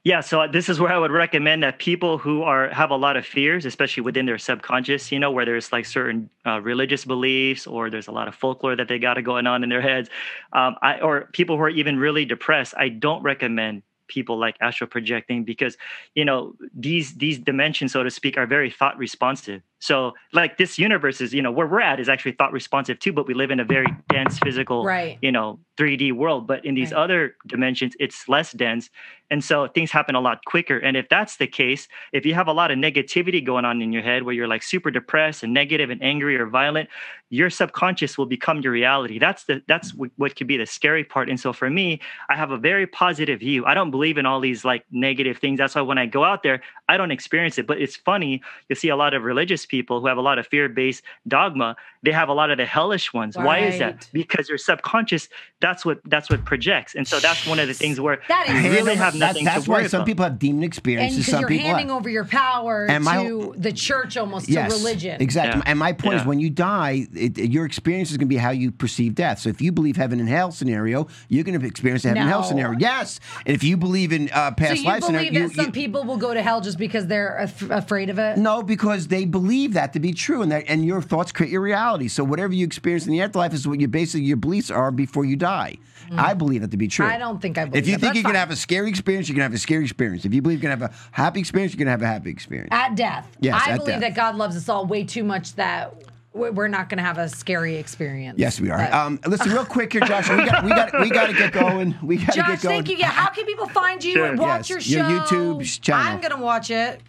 Yeah, 0.04 0.20
so 0.20 0.46
this 0.46 0.68
is 0.68 0.78
where 0.78 0.92
I 0.92 0.98
would 0.98 1.10
recommend 1.10 1.62
that 1.62 1.78
people 1.78 2.18
who 2.18 2.42
are 2.42 2.68
have 2.68 2.90
a 2.90 2.96
lot 2.96 3.16
of 3.16 3.26
fears, 3.26 3.64
especially 3.64 4.02
within 4.02 4.26
their 4.26 4.38
subconscious, 4.38 5.10
you 5.10 5.18
know, 5.18 5.30
where 5.30 5.44
there's 5.44 5.72
like 5.72 5.86
certain 5.86 6.30
uh, 6.46 6.60
religious 6.60 7.04
beliefs 7.04 7.66
or 7.66 7.90
there's 7.90 8.06
a 8.06 8.12
lot 8.12 8.28
of 8.28 8.34
folklore 8.34 8.76
that 8.76 8.88
they 8.88 8.98
got 8.98 9.22
going 9.24 9.46
on 9.46 9.62
in 9.62 9.68
their 9.68 9.80
heads, 9.80 10.08
um, 10.52 10.76
I, 10.82 11.00
or 11.00 11.28
people 11.32 11.56
who 11.56 11.62
are 11.62 11.70
even 11.70 11.98
really 11.98 12.24
depressed. 12.24 12.74
I 12.76 12.90
don't 12.90 13.22
recommend 13.22 13.82
people 14.08 14.38
like 14.38 14.56
astral 14.60 14.88
projecting 14.88 15.44
because 15.44 15.76
you 16.14 16.24
know 16.24 16.54
these 16.74 17.14
these 17.16 17.38
dimensions 17.38 17.92
so 17.92 18.02
to 18.02 18.10
speak 18.10 18.36
are 18.36 18.46
very 18.46 18.70
thought 18.70 18.98
responsive 18.98 19.62
So, 19.80 20.14
like 20.32 20.58
this 20.58 20.78
universe 20.78 21.20
is, 21.20 21.32
you 21.32 21.40
know, 21.42 21.52
where 21.52 21.66
we're 21.66 21.80
at 21.80 22.00
is 22.00 22.08
actually 22.08 22.32
thought 22.32 22.52
responsive 22.52 22.98
too, 22.98 23.12
but 23.12 23.26
we 23.26 23.34
live 23.34 23.50
in 23.50 23.60
a 23.60 23.64
very 23.64 23.86
dense 24.08 24.38
physical, 24.38 24.84
Right. 24.84 25.18
you 25.22 25.30
know, 25.30 25.60
3D 25.76 26.10
world. 26.12 26.46
But 26.48 26.64
in 26.64 26.74
these 26.74 26.90
Right. 26.92 26.98
other 26.98 27.36
dimensions, 27.46 27.94
it's 28.00 28.28
less 28.28 28.52
dense. 28.52 28.90
And 29.30 29.44
so 29.44 29.68
things 29.68 29.90
happen 29.92 30.14
a 30.14 30.20
lot 30.20 30.44
quicker. 30.46 30.78
And 30.78 30.96
if 30.96 31.08
that's 31.08 31.36
the 31.36 31.46
case, 31.46 31.86
if 32.12 32.24
you 32.26 32.34
have 32.34 32.48
a 32.48 32.52
lot 32.52 32.70
of 32.70 32.78
negativity 32.78 33.44
going 33.44 33.64
on 33.64 33.82
in 33.82 33.92
your 33.92 34.02
head 34.02 34.22
where 34.22 34.34
you're 34.34 34.48
like 34.48 34.62
super 34.62 34.90
depressed 34.90 35.42
and 35.42 35.52
negative 35.52 35.90
and 35.90 36.02
angry 36.02 36.36
or 36.36 36.46
violent, 36.46 36.88
your 37.30 37.50
subconscious 37.50 38.16
will 38.16 38.26
become 38.26 38.62
your 38.62 38.72
reality. 38.72 39.18
That's 39.18 39.44
the 39.44 39.62
that's 39.68 39.94
what, 39.94 40.10
what 40.16 40.34
could 40.34 40.46
be 40.46 40.56
the 40.56 40.64
scary 40.66 41.04
part. 41.04 41.28
And 41.28 41.38
so 41.38 41.52
for 41.52 41.68
me, 41.68 42.00
I 42.30 42.36
have 42.36 42.50
a 42.50 42.56
very 42.56 42.86
positive 42.86 43.40
view. 43.40 43.66
I 43.66 43.74
don't 43.74 43.90
believe 43.90 44.16
in 44.16 44.24
all 44.24 44.40
these 44.40 44.64
like 44.64 44.84
negative 44.90 45.36
things. 45.38 45.58
That's 45.58 45.74
why 45.74 45.82
when 45.82 45.98
I 45.98 46.06
go 46.06 46.24
out 46.24 46.42
there, 46.42 46.62
I 46.88 46.96
don't 46.96 47.10
experience 47.10 47.58
it. 47.58 47.66
But 47.66 47.80
it's 47.82 47.96
funny, 47.96 48.40
you 48.70 48.74
see 48.76 48.88
a 48.88 48.96
lot 48.96 49.12
of 49.12 49.24
religious 49.24 49.66
people 49.68 50.00
who 50.00 50.06
have 50.06 50.16
a 50.18 50.20
lot 50.22 50.38
of 50.38 50.46
fear-based 50.46 51.02
dogma, 51.26 51.76
they 52.02 52.12
have 52.12 52.28
a 52.28 52.32
lot 52.32 52.50
of 52.50 52.58
the 52.58 52.64
hellish 52.66 53.12
ones. 53.12 53.36
Why 53.36 53.58
is 53.60 53.78
that? 53.78 54.08
Because 54.12 54.48
your 54.48 54.58
subconscious, 54.58 55.28
that's 55.60 55.84
what 55.84 56.00
that's 56.04 56.30
what 56.30 56.44
projects. 56.44 56.94
And 56.94 57.06
so 57.06 57.18
that's 57.20 57.46
one 57.46 57.58
of 57.58 57.68
the 57.68 57.74
things 57.74 58.00
where 58.00 58.20
That 58.28 58.48
is 58.48 58.54
you 58.54 58.60
really 58.70 58.74
really- 58.76 58.94
have 58.96 59.12
That's, 59.14 59.20
nothing 59.20 59.44
that's 59.44 59.64
to 59.64 59.70
worry 59.70 59.82
why 59.82 59.88
some 59.88 60.00
about. 60.00 60.06
people 60.06 60.24
have 60.24 60.38
demon 60.38 60.62
experiences. 60.64 61.18
because 61.18 61.30
Some 61.32 61.40
you're 61.40 61.48
people 61.48 61.66
handing 61.68 61.88
have. 61.88 61.96
over 61.96 62.08
your 62.08 62.24
power 62.24 62.86
And 62.88 63.04
my 63.04 63.24
to 63.24 63.54
the 63.56 63.72
church 63.72 64.16
almost, 64.16 64.48
Yes, 64.48 64.72
to 64.72 64.78
religion. 64.78 65.20
exactly. 65.20 65.58
Yeah. 65.64 65.70
And 65.70 65.78
my 65.78 65.92
point 65.92 66.14
is, 66.20 66.24
when 66.26 66.38
you 66.40 66.50
die, 66.50 67.06
it, 67.14 67.36
your 67.38 67.64
experience 67.64 68.10
is 68.10 68.16
going 68.16 68.28
to 68.28 68.34
be 68.34 68.36
how 68.36 68.50
you 68.50 68.70
perceive 68.70 69.14
death. 69.14 69.40
So 69.40 69.48
if 69.50 69.60
you 69.60 69.72
believe 69.72 69.96
heaven 69.96 70.20
and 70.20 70.28
hell 70.28 70.50
scenario, 70.52 71.08
you're 71.28 71.44
going 71.44 71.58
to 71.60 71.66
experience 71.66 72.04
a 72.04 72.08
heaven 72.08 72.22
and 72.22 72.30
hell 72.30 72.42
scenario. 72.44 72.78
Yes. 72.78 73.18
And 73.44 73.54
if 73.54 73.62
you 73.64 73.76
believe 73.76 74.12
in 74.12 74.30
uh, 74.30 74.50
So 74.50 74.54
past 74.54 74.80
you 74.80 74.86
life 74.86 75.00
believe 75.00 75.18
scenario, 75.26 75.48
that 75.48 75.56
you, 75.56 75.62
some 75.64 75.72
people 75.72 76.04
will 76.04 76.16
go 76.16 76.32
to 76.32 76.42
hell 76.42 76.60
just 76.60 76.78
because 76.78 77.06
they're 77.08 77.36
af- 77.36 77.70
afraid 77.70 78.08
of 78.10 78.18
it? 78.18 78.38
No, 78.38 78.62
because 78.62 79.08
they 79.08 79.24
believe 79.24 79.57
that 79.66 79.92
to 79.92 80.00
be 80.00 80.12
true, 80.12 80.40
and 80.42 80.50
that 80.52 80.64
and 80.68 80.84
your 80.84 81.02
thoughts 81.02 81.32
create 81.32 81.50
your 81.52 81.60
reality. 81.60 82.08
So 82.08 82.22
whatever 82.24 82.54
you 82.54 82.64
experience 82.64 83.04
in 83.06 83.12
the 83.12 83.20
afterlife 83.20 83.52
is 83.52 83.66
what 83.66 83.80
your 83.80 83.88
basically 83.88 84.24
your 84.26 84.36
beliefs 84.36 84.70
are 84.70 84.90
before 84.90 85.24
you 85.24 85.36
die. 85.36 85.76
I 86.16 86.32
believe 86.32 86.62
that 86.62 86.70
to 86.70 86.78
be 86.78 86.88
true. 86.88 87.04
Mm. 87.06 87.10
I 87.12 87.18
don't 87.18 87.42
think 87.42 87.58
I 87.58 87.66
believe 87.66 87.82
If 87.82 87.86
you 87.88 87.96
that, 87.96 88.00
think 88.00 88.14
you're 88.14 88.22
that's 88.22 88.28
gonna 88.30 88.38
have 88.38 88.50
a 88.50 88.56
scary 88.56 88.88
experience, 88.88 89.28
you're 89.28 89.34
gonna 89.34 89.42
have 89.44 89.52
a 89.52 89.58
scary 89.58 89.82
experience. 89.84 90.24
If 90.24 90.32
you 90.32 90.40
believe 90.40 90.62
you're 90.62 90.70
gonna 90.72 90.82
have 90.86 90.90
a 90.94 90.94
happy 91.12 91.40
experience, 91.40 91.74
you're 91.74 91.78
gonna 91.80 91.90
have 91.90 92.00
a 92.00 92.06
happy 92.06 92.30
experience. 92.30 92.70
At 92.72 92.94
death. 92.96 93.26
Yes, 93.40 93.60
I 93.66 93.72
at 93.72 93.76
believe 93.78 93.92
death. 93.94 94.00
that 94.00 94.14
God 94.14 94.36
loves 94.36 94.56
us 94.56 94.68
all 94.70 94.86
way 94.86 95.04
too 95.04 95.22
much 95.24 95.54
that 95.56 95.94
we- 96.32 96.50
we're 96.50 96.68
not 96.68 96.88
going 96.88 96.98
to 96.98 97.02
have 97.04 97.18
a 97.18 97.28
scary 97.28 97.76
experience. 97.76 98.38
yes, 98.38 98.60
we 98.60 98.70
are. 98.70 98.76
But- 98.78 98.92
Um, 98.94 99.18
listen, 99.26 99.50
real 99.50 99.64
quick 99.64 99.92
here, 99.92 100.02
Josh. 100.02 100.28
We 100.30 100.36
got 100.44 100.62
we 100.62 100.70
got 100.70 101.00
we 101.00 101.10
got 101.10 101.26
to 101.26 101.32
get 101.34 101.52
going. 101.52 101.96
We 102.02 102.16
got 102.18 102.32
to 102.32 102.38
Josh, 102.38 102.46
get 102.48 102.62
going. 102.62 102.76
thank 102.76 102.90
you. 102.90 102.96
Yeah, 102.96 103.08
how 103.10 103.30
can 103.30 103.44
people 103.44 103.66
find 103.68 104.02
you 104.04 104.12
Sure. 104.12 104.26
and 104.26 104.38
watch 104.38 104.70
Yes, 104.70 104.70
your 104.70 104.80
show? 104.80 105.08
your 105.08 105.20
YouTube 105.20 105.80
channel. 105.82 106.06
I'm 106.06 106.20
going 106.20 106.30
to 106.34 106.36
watch 106.40 106.70
it. 106.70 107.00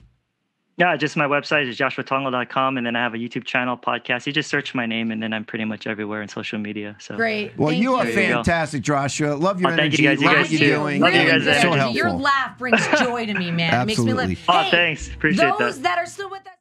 Yeah, 0.80 0.96
just 0.96 1.18
my 1.18 1.26
website 1.28 1.68
is 1.68 1.78
joshuatongol.com 1.78 2.78
and 2.78 2.86
then 2.88 2.96
I 2.96 3.00
have 3.04 3.14
a 3.14 3.18
YouTube 3.18 3.44
channel 3.44 3.76
podcast. 3.78 4.26
You 4.26 4.32
just 4.32 4.50
search 4.50 4.74
my 4.74 4.86
name 4.86 5.12
and 5.12 5.22
then 5.22 5.34
I'm 5.34 5.44
pretty 5.44 5.66
much 5.66 5.86
everywhere 5.86 6.22
in 6.22 6.30
social 6.30 6.58
media. 6.58 6.96
So 7.00 7.18
Great. 7.18 7.58
Well, 7.58 7.70
Thank 7.70 7.82
you 7.84 7.96
are 7.96 8.06
you 8.08 8.14
fantastic, 8.14 8.82
Joshua. 8.82 9.34
Love 9.34 9.60
your 9.60 9.72
Oh, 9.72 9.76
thank 9.76 9.94
energy. 9.94 10.04
you 10.04 10.10
guys. 10.10 10.22
You 10.22 10.28
Love 10.28 10.36
guys 10.38 10.52
what 10.52 10.60
you're 10.60 10.78
doing. 10.78 11.02
Love 11.02 11.14
you 11.14 11.26
guys. 11.26 11.62
So 11.62 11.74
helpful. 11.74 11.96
Your 11.98 12.12
laugh 12.12 12.58
brings 12.58 12.80
joy 12.98 13.26
to 13.26 13.34
me, 13.34 13.52
man. 13.52 13.82
It 13.82 13.86
makes 13.88 14.00
me 14.00 14.14
live. 14.14 14.32
Absolutely. 14.32 14.68
Oh, 14.68 14.72
thanks. 14.72 15.10
Appreciate 15.14 15.54
those 15.60 15.76
that. 15.82 15.84
that 15.84 15.98
are 15.98 16.06
still 16.06 16.30
with 16.30 16.48
us. 16.48 16.54